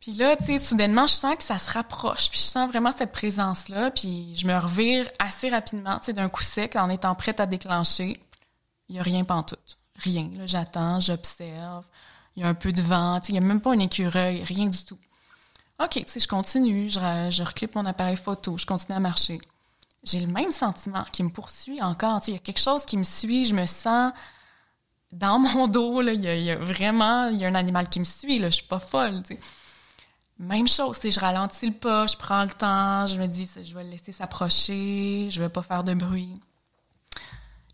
[0.00, 2.30] Puis là, tu sais, soudainement, je sens que ça se rapproche.
[2.30, 3.90] Puis je sens vraiment cette présence-là.
[3.90, 7.46] Puis je me revire assez rapidement, tu sais, d'un coup sec, en étant prête à
[7.46, 8.18] déclencher.
[8.88, 9.78] Il y a rien pantoute.
[9.98, 10.30] Rien.
[10.36, 11.84] Là, j'attends, j'observe.
[12.34, 13.20] Il y a un peu de vent.
[13.20, 14.42] Tu sais, il y a même pas un écureuil.
[14.42, 14.98] Rien du tout.
[15.82, 16.88] OK, tu sais, je continue.
[16.88, 18.56] Je, je reclipe mon appareil photo.
[18.56, 19.38] Je continue à marcher.
[20.02, 22.20] J'ai le même sentiment qui me poursuit encore.
[22.20, 23.44] Tu sais, il y a quelque chose qui me suit.
[23.44, 24.14] Je me sens
[25.12, 26.00] dans mon dos.
[26.00, 27.26] Là, il, y a, vraiment...
[27.26, 28.38] Il y a un animal qui me suit.
[28.38, 29.40] Là, je suis pas folle, tu sais.
[30.40, 33.74] Même chose, si je ralentis le pas, je prends le temps, je me dis, je
[33.74, 36.32] vais le laisser s'approcher, je vais pas faire de bruit.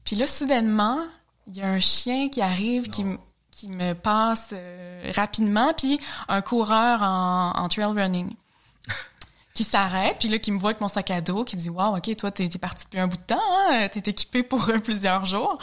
[0.03, 0.99] Puis là, soudainement,
[1.47, 3.05] il y a un chien qui arrive, qui,
[3.53, 8.35] qui me passe euh, rapidement, puis un coureur en, en trail running
[9.55, 11.97] qui s'arrête, puis là, qui me voit avec mon sac à dos, qui dit «Wow,
[11.97, 13.87] OK, toi, t'es, parti depuis un bout de temps, hein?
[13.93, 15.57] t'es équipé pour plusieurs jours.»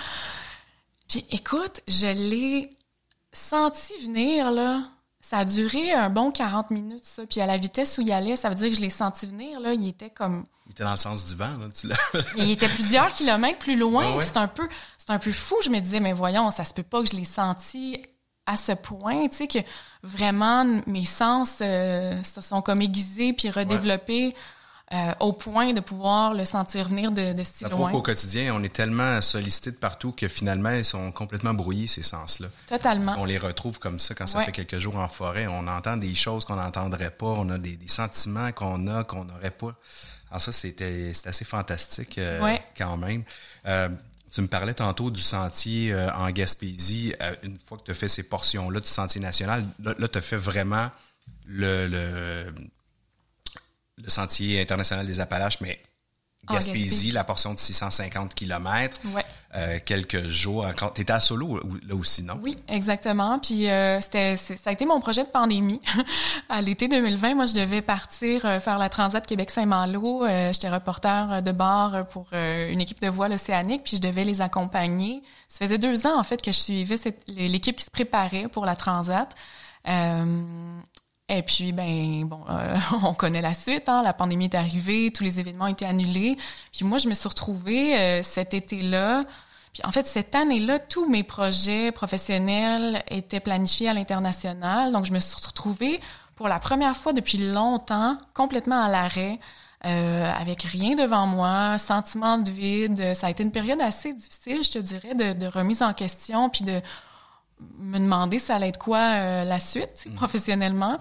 [1.09, 2.77] Puis écoute, je l'ai
[3.33, 4.83] senti venir, là,
[5.34, 7.25] ça a duré un bon 40 minutes, ça.
[7.25, 9.59] Puis à la vitesse où il allait, ça veut dire que je l'ai senti venir,
[9.59, 9.73] là.
[9.73, 10.43] Il était comme...
[10.67, 11.69] Il était dans le sens du vent, là.
[11.73, 11.89] Tu
[12.38, 14.21] il était plusieurs kilomètres plus loin.
[14.21, 14.69] C'est un peu,
[14.99, 15.55] c'est un peu fou.
[15.63, 17.99] Je me disais, mais voyons, ça se peut pas que je l'ai senti
[18.45, 19.57] à ce point, tu sais, que
[20.03, 24.36] vraiment mes sens euh, se sont comme aiguisés puis redéveloppés.
[24.93, 27.91] Euh, au point de pouvoir le sentir venir de, de si loin.
[27.91, 32.03] Au quotidien, on est tellement sollicité de partout que finalement, ils sont complètement brouillés, ces
[32.03, 32.47] sens-là.
[32.67, 33.15] Totalement.
[33.17, 35.47] On les retrouve comme ça quand ça fait quelques jours en forêt.
[35.47, 37.25] On entend des choses qu'on n'entendrait pas.
[37.25, 39.73] On a des, sentiments qu'on a qu'on n'aurait pas.
[40.29, 43.23] Alors ça, c'était assez fantastique euh, quand même.
[43.65, 43.89] Euh,
[44.31, 47.15] tu me parlais tantôt du sentier en Gaspésie.
[47.41, 50.21] une fois que tu as fait ces portions-là du sentier national, là, là tu as
[50.21, 50.91] fait vraiment
[51.45, 52.53] le, le
[54.03, 55.79] le sentier international des Appalaches, mais
[56.49, 59.23] Gaspésie, la portion de 650 km, ouais.
[59.55, 60.65] euh, quelques jours.
[60.93, 62.37] Tu étais à Solo là aussi, non?
[62.41, 63.39] Oui, exactement.
[63.39, 65.79] Puis euh, c'était, ça a été mon projet de pandémie.
[66.49, 70.25] à l'été 2020, moi, je devais partir euh, faire la Transat Québec-Saint-Malo.
[70.25, 74.41] Euh, j'étais reporter de bord pour une équipe de voile océanique, puis je devais les
[74.41, 75.23] accompagner.
[75.47, 76.95] Ça faisait deux ans, en fait, que je suivais
[77.27, 79.33] l'équipe qui se préparait pour la Transat.
[81.34, 83.89] Et puis, ben bon, euh, on connaît la suite.
[83.89, 86.38] Hein, la pandémie est arrivée, tous les événements ont été annulés.
[86.71, 89.23] Puis moi, je me suis retrouvée euh, cet été-là.
[89.73, 94.91] Puis en fait, cette année-là, tous mes projets professionnels étaient planifiés à l'international.
[94.91, 95.99] Donc, je me suis retrouvée
[96.36, 99.39] pour la première fois depuis longtemps complètement à l'arrêt.
[99.86, 103.13] Euh, avec rien devant moi, sentiment de vide.
[103.15, 106.49] Ça a été une période assez difficile, je te dirais, de, de remise en question,
[106.49, 106.79] puis de
[107.79, 110.13] me demander ça allait être quoi la suite, mm.
[110.13, 110.99] professionnellement.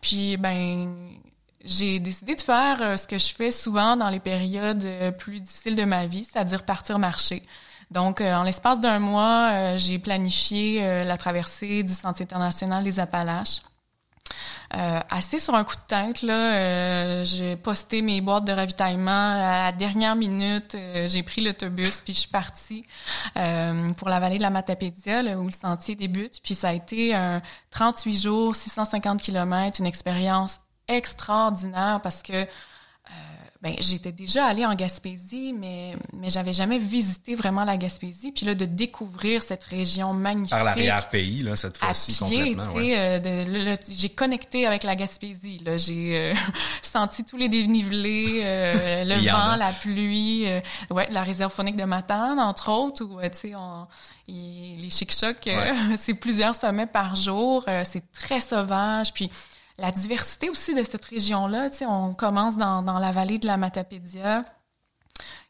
[0.00, 1.18] Puis, ben,
[1.64, 5.40] j'ai décidé de faire euh, ce que je fais souvent dans les périodes euh, plus
[5.40, 7.42] difficiles de ma vie, c'est-à-dire partir marcher.
[7.90, 13.62] Donc, en l'espace d'un mois, j'ai planifié la traversée du Sentier international des Appalaches.
[14.76, 19.32] Euh, assez sur un coup de tête, là, euh, j'ai posté mes boîtes de ravitaillement
[19.32, 20.74] à la dernière minute.
[20.74, 22.84] Euh, j'ai pris l'autobus puis je suis partie
[23.96, 26.40] pour la vallée de la Matapédia, où le sentier débute.
[26.42, 27.40] Puis ça a été un
[27.70, 32.46] 38 jours, 650 kilomètres, une expérience extraordinaire parce que
[33.60, 38.30] ben j'étais déjà allée en Gaspésie, mais mais j'avais jamais visité vraiment la Gaspésie.
[38.30, 40.50] Puis là, de découvrir cette région magnifique.
[40.50, 42.72] Par l'arrière-pays, là, cette fois-ci, complètement.
[42.74, 42.94] Ouais.
[42.96, 45.58] Euh, j'ai connecté avec la Gaspésie.
[45.64, 46.34] Là, j'ai euh,
[46.82, 50.46] senti tous les dénivelés, euh, le vent, la pluie,
[50.90, 53.52] ouais, la réserve phonique de Matane, entre autres, où tu sais,
[54.28, 55.50] les chic-chocs,
[55.98, 57.64] c'est plusieurs sommets par jour.
[57.84, 59.12] c'est très sauvage.
[59.12, 59.30] Puis
[59.78, 61.68] la diversité aussi de cette région-là.
[61.82, 64.44] On commence dans, la vallée de la Matapédia,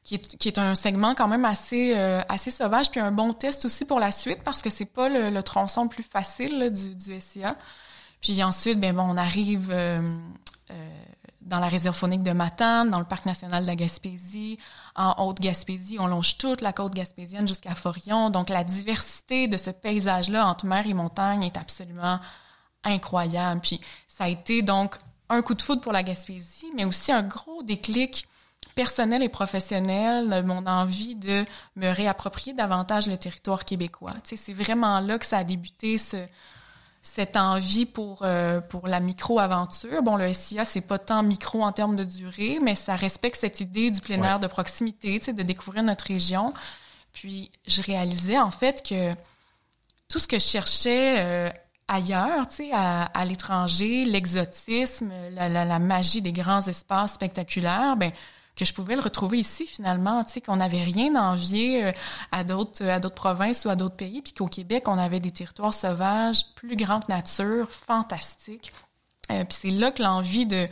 [0.05, 3.85] qui est, un segment quand même assez euh, assez sauvage, puis un bon test aussi
[3.85, 7.57] pour la suite parce que c'est pas le, tronçon le plus facile du, du SIA.
[8.21, 10.01] Puis ensuite, ben bon, on arrive euh,
[10.71, 10.75] euh,
[11.43, 14.59] dans la réserve faunique de Matane, dans le parc national de la Gaspésie,
[14.95, 18.31] en Haute-Gaspésie, on longe toute la côte gaspésienne jusqu'à Forillon.
[18.31, 22.19] Donc la diversité de ce paysage-là entre mer et montagne est absolument
[22.85, 23.61] incroyable.
[24.19, 24.97] Ça a été donc
[25.29, 28.27] un coup de foudre pour la Gaspésie, mais aussi un gros déclic
[28.75, 31.45] personnel et professionnel mon envie de
[31.77, 34.15] me réapproprier davantage le territoire québécois.
[34.25, 36.17] Tu sais, c'est vraiment là que ça a débuté ce,
[37.01, 40.03] cette envie pour euh, pour la micro-aventure.
[40.03, 43.61] Bon, le SIA, c'est pas tant micro en termes de durée, mais ça respecte cette
[43.61, 46.55] idée du plein air de proximité, tu sais, de découvrir notre région.
[47.13, 49.15] Puis, je réalisais en fait que
[50.09, 51.51] tout ce que je cherchais euh,
[51.89, 57.97] ailleurs, tu sais, à, à l'étranger, l'exotisme, la, la, la, magie des grands espaces spectaculaires,
[57.97, 58.13] ben
[58.57, 61.93] que je pouvais le retrouver ici finalement, tu sais, qu'on n'avait rien envié euh,
[62.33, 65.31] à d'autres à d'autres provinces ou à d'autres pays, puis qu'au Québec on avait des
[65.31, 68.73] territoires sauvages, plus grande nature, fantastiques.
[69.31, 70.69] Euh, puis c'est là que l'envie de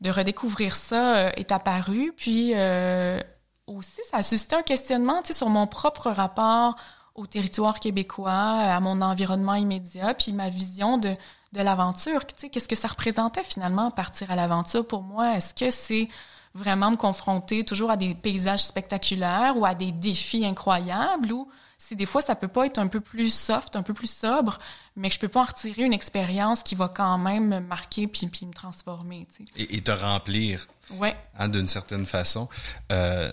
[0.00, 2.12] de redécouvrir ça euh, est apparue.
[2.16, 3.20] Puis euh,
[3.66, 6.76] aussi, ça a suscité un questionnement, tu sais, sur mon propre rapport
[7.18, 11.14] au territoire québécois, à mon environnement immédiat, puis ma vision de,
[11.52, 12.24] de l'aventure.
[12.26, 14.86] Tu sais, qu'est-ce que ça représentait finalement partir à l'aventure?
[14.86, 15.36] Pour moi?
[15.36, 16.08] Est-ce que c'est
[16.54, 21.94] vraiment me confronter toujours à des paysages spectaculaires ou à des défis incroyables ou si
[21.94, 24.58] des fois ça peut pas être un peu plus soft, un peu plus sobre,
[24.96, 28.08] mais que je peux pas en retirer une expérience qui va quand même me marquer
[28.08, 29.26] puis, puis me transformer.
[29.34, 29.52] Tu sais?
[29.56, 30.66] et, et, te remplir.
[30.90, 31.16] Ouais.
[31.38, 32.48] Hein, d'une certaine façon.
[32.90, 33.30] Euh,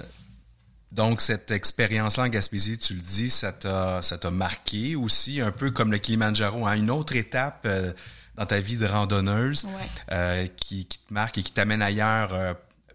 [0.96, 5.52] donc, cette expérience-là en Gaspésie, tu le dis, ça t'a, ça t'a marqué aussi, un
[5.52, 7.92] peu comme le Kilimanjaro, hein, une autre étape euh,
[8.36, 9.72] dans ta vie de randonneuse ouais.
[10.14, 12.54] euh, qui, qui, te marque et qui t'amène ailleurs euh,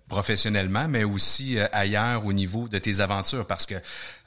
[0.09, 3.75] professionnellement, mais aussi ailleurs au niveau de tes aventures, parce que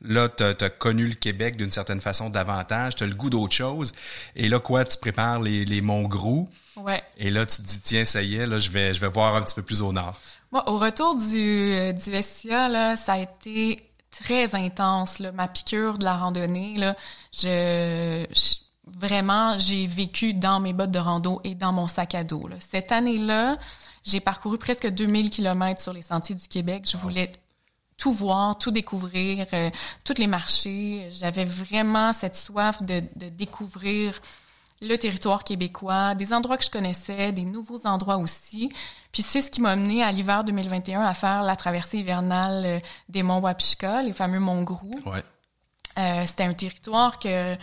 [0.03, 3.55] là, tu as, connu le Québec d'une certaine façon davantage, tu as le goût d'autre
[3.55, 3.91] chose,
[4.36, 7.01] et là, quoi, tu prépares les, les Monts Grou, ouais.
[7.17, 9.36] et là, tu te dis, tiens, ça y est, là, je vais, je vais voir
[9.36, 10.21] un petit peu plus au nord.
[10.53, 15.97] Moi, au retour du, du SIA, là, ça a été très intense, là, ma piqûre
[15.97, 16.77] de la randonnée.
[16.77, 16.95] Là,
[17.31, 22.23] je, je vraiment, j'ai vécu dans mes bottes de rando et dans mon sac à
[22.23, 22.47] dos.
[22.47, 22.57] Là.
[22.59, 23.57] Cette année-là,
[24.03, 26.87] j'ai parcouru presque 2000 kilomètres sur les sentiers du Québec.
[26.87, 27.31] Je voulais
[27.97, 29.71] tout voir, tout découvrir, euh,
[30.03, 31.09] tous les marchés.
[31.09, 34.21] J'avais vraiment cette soif de, de découvrir
[34.84, 38.69] le territoire québécois, des endroits que je connaissais, des nouveaux endroits aussi.
[39.11, 42.79] Puis c'est ce qui m'a mené à l'hiver 2021 à faire la traversée hivernale euh,
[43.09, 44.91] des monts Wapishka, les fameux monts Grou.
[45.05, 45.23] Ouais.
[45.97, 47.55] Euh, c'était un territoire que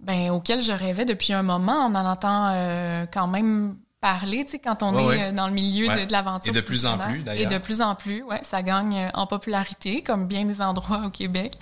[0.00, 1.86] ben auquel je rêvais depuis un moment.
[1.86, 5.32] On en entend euh, quand même parler, tu sais, quand on ouais, est ouais.
[5.32, 6.00] dans le milieu ouais.
[6.00, 6.52] de, de l'aventure.
[6.52, 7.50] Et de plus en plus, d'ailleurs.
[7.50, 11.10] Et de plus en plus, ouais, ça gagne en popularité, comme bien des endroits au
[11.10, 11.58] Québec.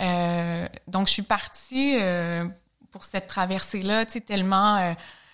[0.00, 2.44] Euh, donc, je suis partie euh,
[2.92, 4.92] pour cette traversée-là, tu sais, tellement euh,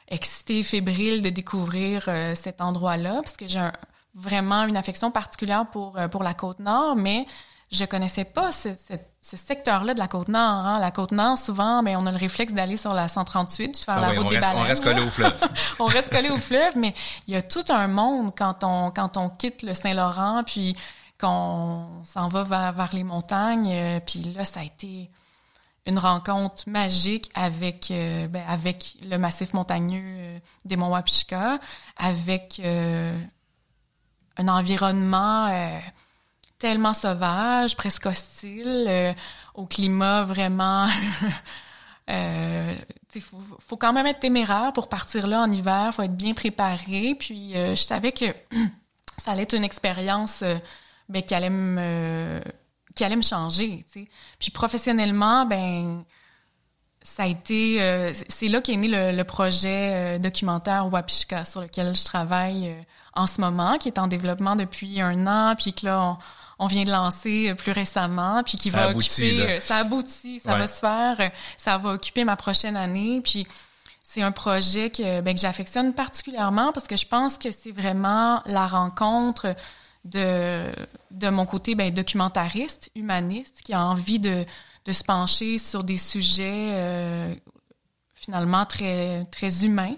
[0.08, 3.72] excitée, fébrile de découvrir euh, cet endroit-là, parce que j'ai un,
[4.14, 7.26] vraiment une affection particulière pour euh, pour la côte nord, mais
[7.70, 10.40] je connaissais pas ce, ce, ce secteur-là de la côte nord.
[10.40, 10.78] Hein.
[10.78, 14.00] La côte nord, souvent, ben, on a le réflexe d'aller sur la 138, faire ah
[14.00, 14.64] la oui, route on des reste, baleines.
[14.64, 15.48] On reste collé au fleuve.
[15.78, 16.94] on reste collé au fleuve, mais
[17.26, 20.76] il y a tout un monde quand on quand on quitte le Saint-Laurent, puis
[21.20, 23.70] qu'on s'en va vers, vers les montagnes.
[23.72, 25.10] Euh, puis là, ça a été
[25.88, 31.58] une rencontre magique avec euh, ben, avec le massif montagneux euh, des monts Wapishka,
[31.96, 33.18] avec euh,
[34.36, 35.50] un environnement
[36.58, 39.14] tellement sauvage, presque hostile,
[39.54, 40.88] au climat vraiment
[42.08, 46.34] il faut, faut quand même être téméraire pour partir là en hiver, faut être bien
[46.34, 47.16] préparé.
[47.18, 48.26] Puis je savais que
[49.22, 50.56] ça allait être une expérience euh,
[51.08, 52.40] ben, qui allait me
[52.98, 53.86] qui allait me changer.
[54.40, 56.04] Puis professionnellement, ben
[57.00, 61.60] ça a été euh, c'est là qu'est né le, le projet euh, documentaire Wapishka sur
[61.62, 62.80] lequel je travaille euh,
[63.14, 66.66] en ce moment, qui est en développement depuis un an, puis que là on, on
[66.66, 70.58] vient de lancer plus récemment, puis qui Ça va aboutit, occuper, ça aboutit, ça Ouais.
[70.58, 73.46] va se faire, ça va occuper ma prochaine année, puis
[74.02, 78.42] c'est un projet que ben, que j'affectionne particulièrement parce que je pense que c'est vraiment
[78.44, 79.54] la rencontre
[80.10, 80.72] de
[81.10, 84.44] de mon côté ben, documentariste, humaniste, qui a envie de
[84.84, 87.34] de se pencher sur des sujets euh,
[88.28, 89.94] finalement très très humains,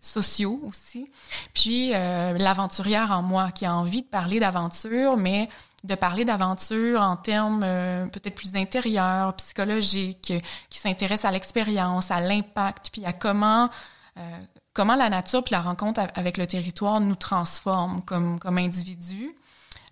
[0.00, 1.10] sociaux aussi.
[1.54, 5.48] Puis euh, l'aventurière en moi qui a envie de parler d'aventure, mais
[5.82, 10.32] de parler d'aventure en termes euh, peut-être plus intérieurs, psychologiques,
[10.70, 13.68] qui s'intéresse à l'expérience, à l'impact, puis à comment
[14.16, 14.20] euh,
[14.74, 19.34] comment la nature puis la rencontre avec le territoire nous transforme comme comme individus.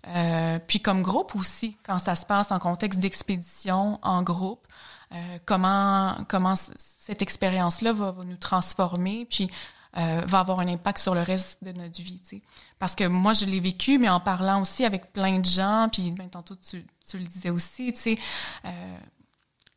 [0.07, 4.67] Euh, puis comme groupe aussi, quand ça se passe en contexte d'expédition en groupe,
[5.13, 9.49] euh, comment comment cette expérience-là va, va nous transformer, puis
[9.97, 12.41] euh, va avoir un impact sur le reste de notre vie, tu sais.
[12.79, 16.11] Parce que moi, je l'ai vécu, mais en parlant aussi avec plein de gens, puis
[16.11, 18.17] ben, tantôt tu, tu le disais aussi, tu sais,
[18.63, 18.97] euh,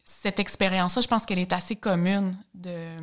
[0.05, 2.97] cette expérience-là, je pense qu'elle est assez commune de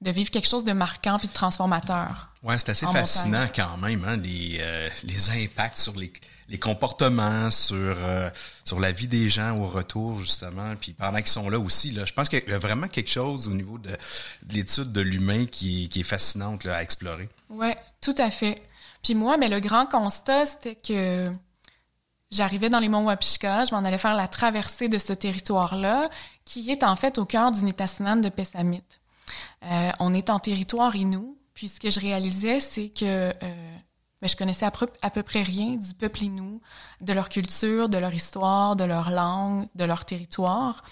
[0.00, 2.28] de vivre quelque chose de marquant puis de transformateur.
[2.42, 6.12] Ouais, c'est assez fascinant quand même, hein, les, euh, les impacts sur les,
[6.50, 8.28] les comportements, sur, euh,
[8.64, 11.90] sur la vie des gens au retour, justement, puis pendant qu'ils sont là aussi.
[11.92, 15.00] Là, je pense qu'il y a vraiment quelque chose au niveau de, de l'étude de
[15.00, 17.30] l'humain qui, est- qui est fascinante là, à explorer.
[17.48, 18.60] Ouais, tout à fait.
[19.02, 21.32] Puis moi, mais le grand constat, c'était que
[22.30, 26.10] j'arrivais dans les monts Wapishka, je m'en allais faire la traversée de ce territoire-là,
[26.44, 28.82] qui est en fait au cœur du Nitassinan de Pessamit.
[29.64, 33.32] Euh, on est en territoire Innu, puis ce que je réalisais, c'est que euh,
[34.20, 34.70] ben, je connaissais à
[35.10, 36.60] peu, près rien du peuple Innu,
[37.00, 40.82] de leur culture, de leur histoire, de leur langue, de leur territoire.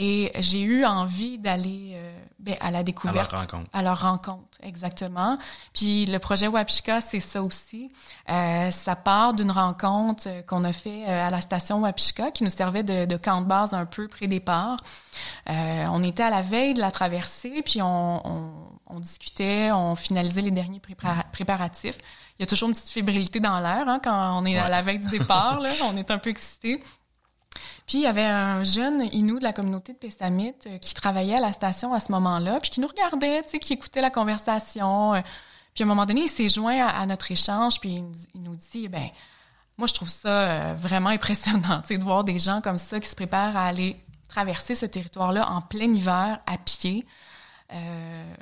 [0.00, 3.68] Et j'ai eu envie d'aller euh, ben, à la À découverte leur rencontre.
[3.72, 5.36] à leur rencontre, exactement.
[5.72, 7.90] Puis le projet Wapishka, c'est ça aussi.
[8.30, 12.44] Euh, ça part d'une rencontre euh, qu'on a fait euh, à la station Wapishka, qui
[12.44, 14.76] nous servait de, de camp de base un peu pré-départ.
[15.50, 18.52] Euh, on était à la veille de la traversée, puis on, on,
[18.86, 21.98] on discutait, on finalisait les derniers prépara- préparatifs.
[22.38, 24.80] Il y a toujours une petite fébrilité dans l'air hein, quand on est à la
[24.80, 25.58] veille du départ.
[25.58, 26.80] Là, on est un peu excité.
[27.88, 31.36] Puis il y avait un jeune Inou de la communauté de Pessamit euh, qui travaillait
[31.36, 34.10] à la station à ce moment-là, puis qui nous regardait, tu sais, qui écoutait la
[34.10, 35.14] conversation.
[35.14, 35.20] euh.
[35.74, 38.02] Puis à un moment donné, il s'est joint à, notre échange, puis
[38.34, 39.08] il, nous dit- ben,
[39.78, 43.00] moi je trouve ça euh, vraiment impressionnant, tu sais, de voir des gens comme ça
[43.00, 43.96] qui se préparent à aller
[44.28, 47.06] traverser ce territoire-là en plein hiver à pied.
[47.72, 48.34] Euh,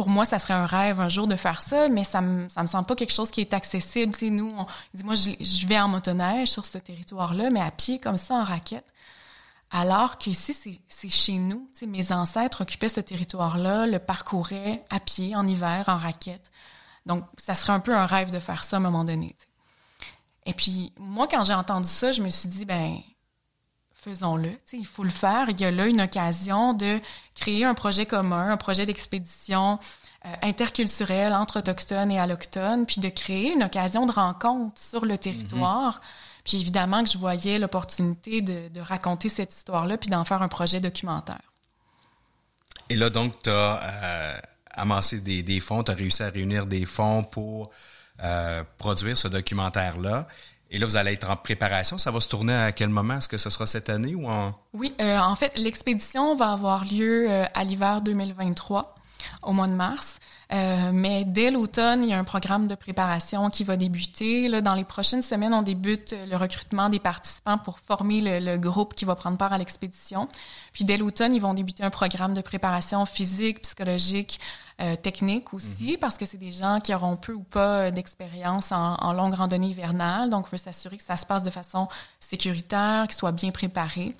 [0.00, 2.62] pour moi, ça serait un rêve un jour de faire ça, mais ça me, ça
[2.62, 4.16] me semble pas quelque chose qui est accessible.
[4.16, 4.66] Tu nous, on,
[5.04, 8.90] moi, je, vais en motoneige sur ce territoire-là, mais à pied comme ça, en raquette.
[9.70, 11.68] Alors qu'ici, c'est, c'est chez nous.
[11.78, 16.50] Tu mes ancêtres occupaient ce territoire-là, le parcouraient à pied, en hiver, en raquette.
[17.04, 19.36] Donc, ça serait un peu un rêve de faire ça à un moment donné.
[20.46, 22.96] Et puis, moi, quand j'ai entendu ça, je me suis dit, ben,
[24.02, 24.50] faisons-le.
[24.72, 25.48] Il faut le faire.
[25.48, 27.00] Il y a là une occasion de
[27.34, 29.78] créer un projet commun, un projet d'expédition
[30.24, 35.18] euh, interculturel entre autochtones et allochtones, puis de créer une occasion de rencontre sur le
[35.18, 36.00] territoire.
[36.44, 40.48] Puis évidemment que je voyais l'opportunité de, de raconter cette histoire-là, puis d'en faire un
[40.48, 41.52] projet documentaire.
[42.88, 44.40] Et là, donc, tu as
[44.72, 47.70] amassé des, des fonds, tu as réussi à réunir des fonds pour
[48.22, 50.26] euh, produire ce documentaire-là.
[50.70, 51.98] Et là, vous allez être en préparation.
[51.98, 53.14] Ça va se tourner à quel moment?
[53.14, 54.54] Est-ce que ce sera cette année ou en...
[54.72, 58.94] Oui, euh, en fait, l'expédition va avoir lieu euh, à l'hiver 2023,
[59.42, 60.20] au mois de mars.
[60.52, 64.48] Euh, mais dès l'automne, il y a un programme de préparation qui va débuter.
[64.48, 68.58] Là, dans les prochaines semaines, on débute le recrutement des participants pour former le, le
[68.58, 70.28] groupe qui va prendre part à l'expédition.
[70.72, 74.40] Puis dès l'automne, ils vont débuter un programme de préparation physique, psychologique,
[74.80, 78.94] euh, technique aussi, parce que c'est des gens qui auront peu ou pas d'expérience en,
[78.94, 80.30] en longue randonnée hivernale.
[80.30, 81.86] Donc, on veut s'assurer que ça se passe de façon
[82.18, 84.16] sécuritaire, qu'ils soient bien préparés.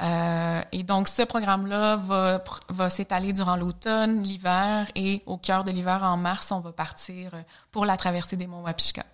[0.00, 6.02] Euh, et donc, ce programme-là va, s'étaler durant l'automne, l'hiver, et au cœur de l'hiver,
[6.02, 7.32] en mars, on va partir
[7.72, 9.04] pour la traversée des monts Wapishka.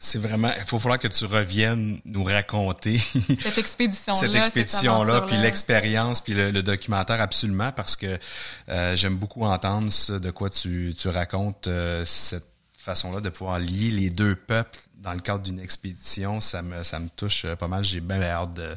[0.00, 0.50] C'est vraiment...
[0.56, 2.98] Il faut falloir que tu reviennes nous raconter
[3.40, 8.18] Cette expédition-là, cette expédition-là, puis l'expérience, puis le, le documentaire, absolument, parce que
[8.68, 12.47] euh, j'aime beaucoup entendre ça, de quoi tu, tu racontes euh, cette
[12.92, 16.40] façon-là de pouvoir lier les deux peuples dans le cadre d'une expédition.
[16.40, 17.84] Ça me, ça me touche euh, pas mal.
[17.84, 18.76] J'ai bien hâte de,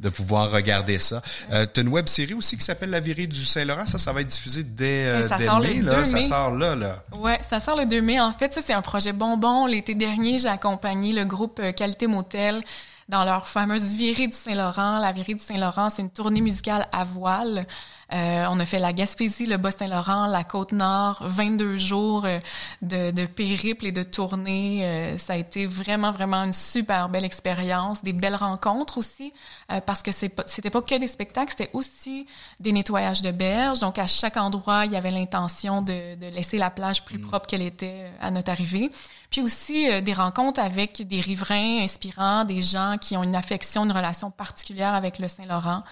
[0.00, 1.22] de pouvoir regarder ça.
[1.52, 3.86] Euh, tu as une web série aussi qui s'appelle La virée du Saint-Laurent.
[3.86, 5.94] Ça, ça va être diffusé dès, euh, ça dès sort mai, le là.
[6.00, 6.22] 2 Ça mai.
[6.22, 7.02] sort là, là.
[7.16, 8.20] Ouais, ça sort le 2 mai.
[8.20, 9.66] En fait, ça, c'est un projet bonbon.
[9.66, 12.62] L'été dernier, j'ai accompagné le groupe Qualité Motel
[13.08, 14.98] dans leur fameuse virée du Saint-Laurent.
[14.98, 17.66] La virée du Saint-Laurent, c'est une tournée musicale à voile.
[18.12, 22.38] Euh, on a fait la Gaspésie, le Bas-Saint-Laurent, la Côte-Nord, 22 jours euh,
[22.80, 24.84] de, de périple et de tournée.
[24.84, 29.32] Euh, ça a été vraiment, vraiment une super belle expérience, des belles rencontres aussi,
[29.72, 32.26] euh, parce que c'était pas que des spectacles, c'était aussi
[32.60, 33.80] des nettoyages de berges.
[33.80, 37.46] Donc, à chaque endroit, il y avait l'intention de, de laisser la plage plus propre
[37.46, 38.90] qu'elle était euh, à notre arrivée.
[39.30, 43.84] Puis aussi euh, des rencontres avec des riverains inspirants, des gens qui ont une affection,
[43.84, 45.82] une relation particulière avec le Saint-Laurent,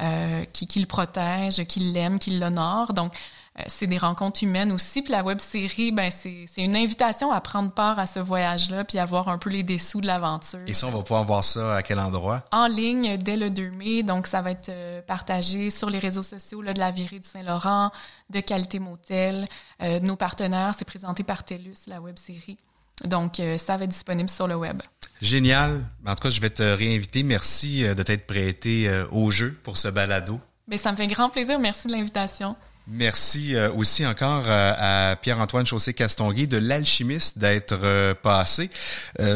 [0.00, 2.92] euh, qui, qui le protègent, qui l'aiment, qui l'honorent.
[2.94, 3.12] Donc,
[3.58, 5.02] euh, c'est des rencontres humaines aussi.
[5.02, 8.84] Puis la web série, ben c'est c'est une invitation à prendre part à ce voyage-là,
[8.84, 10.60] puis à voir un peu les dessous de l'aventure.
[10.66, 12.42] Et ça, on va pouvoir voir ça à quel endroit?
[12.50, 16.24] En ligne dès le 2 mai, donc ça va être euh, partagé sur les réseaux
[16.24, 17.92] sociaux là, de la virée du Saint-Laurent,
[18.30, 19.46] de Qualité Motel.
[19.82, 22.58] Euh, nos partenaires, c'est présenté par TELUS, la web série.
[23.02, 24.80] Donc, euh, ça va être disponible sur le web.
[25.20, 25.84] Génial.
[26.06, 27.22] En tout cas, je vais te réinviter.
[27.22, 30.40] Merci euh, de t'être prêté euh, au jeu pour ce balado.
[30.68, 31.58] Mais ça me fait grand plaisir.
[31.58, 32.56] Merci de l'invitation.
[32.86, 38.68] Merci euh, aussi encore euh, à Pierre-Antoine Chaussé-Castonguay de l'Alchimiste d'être euh, passé.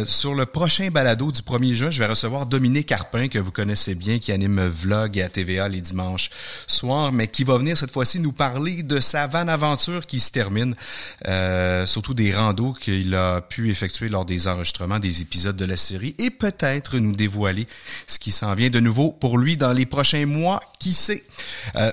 [0.07, 3.95] Sur le prochain balado du 1er juin, je vais recevoir Dominique Carpin, que vous connaissez
[3.95, 6.31] bien, qui anime Vlog à TVA les dimanches
[6.67, 10.31] soirs, mais qui va venir cette fois-ci nous parler de sa van aventure qui se
[10.31, 10.75] termine,
[11.87, 16.15] surtout des randos qu'il a pu effectuer lors des enregistrements des épisodes de la série
[16.19, 17.67] et peut-être nous dévoiler
[18.07, 21.25] ce qui s'en vient de nouveau pour lui dans les prochains mois, qui sait.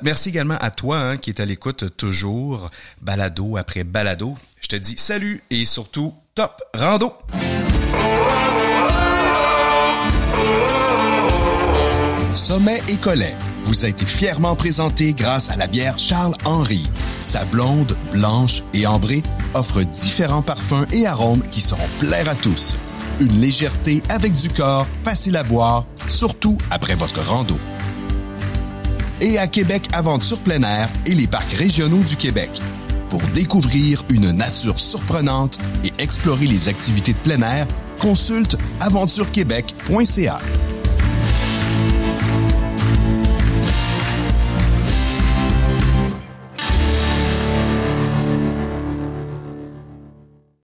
[0.03, 2.69] Merci également à toi hein, qui est l'écoute toujours,
[3.01, 4.35] balado après balado.
[4.61, 7.13] Je te dis salut et surtout top rando.
[12.33, 16.87] Sommet et Collet vous a été fièrement présenté grâce à la bière Charles Henry.
[17.19, 19.23] Sa blonde, blanche et ambrée
[19.53, 22.75] offre différents parfums et arômes qui sauront plaire à tous.
[23.21, 27.57] Une légèreté avec du corps, facile à boire, surtout après votre rando.
[29.21, 32.49] Et à Québec Aventure plein air et les parcs régionaux du Québec.
[33.09, 37.67] Pour découvrir une nature surprenante et explorer les activités de plein air,
[37.99, 40.39] consulte aventurequebec.ca.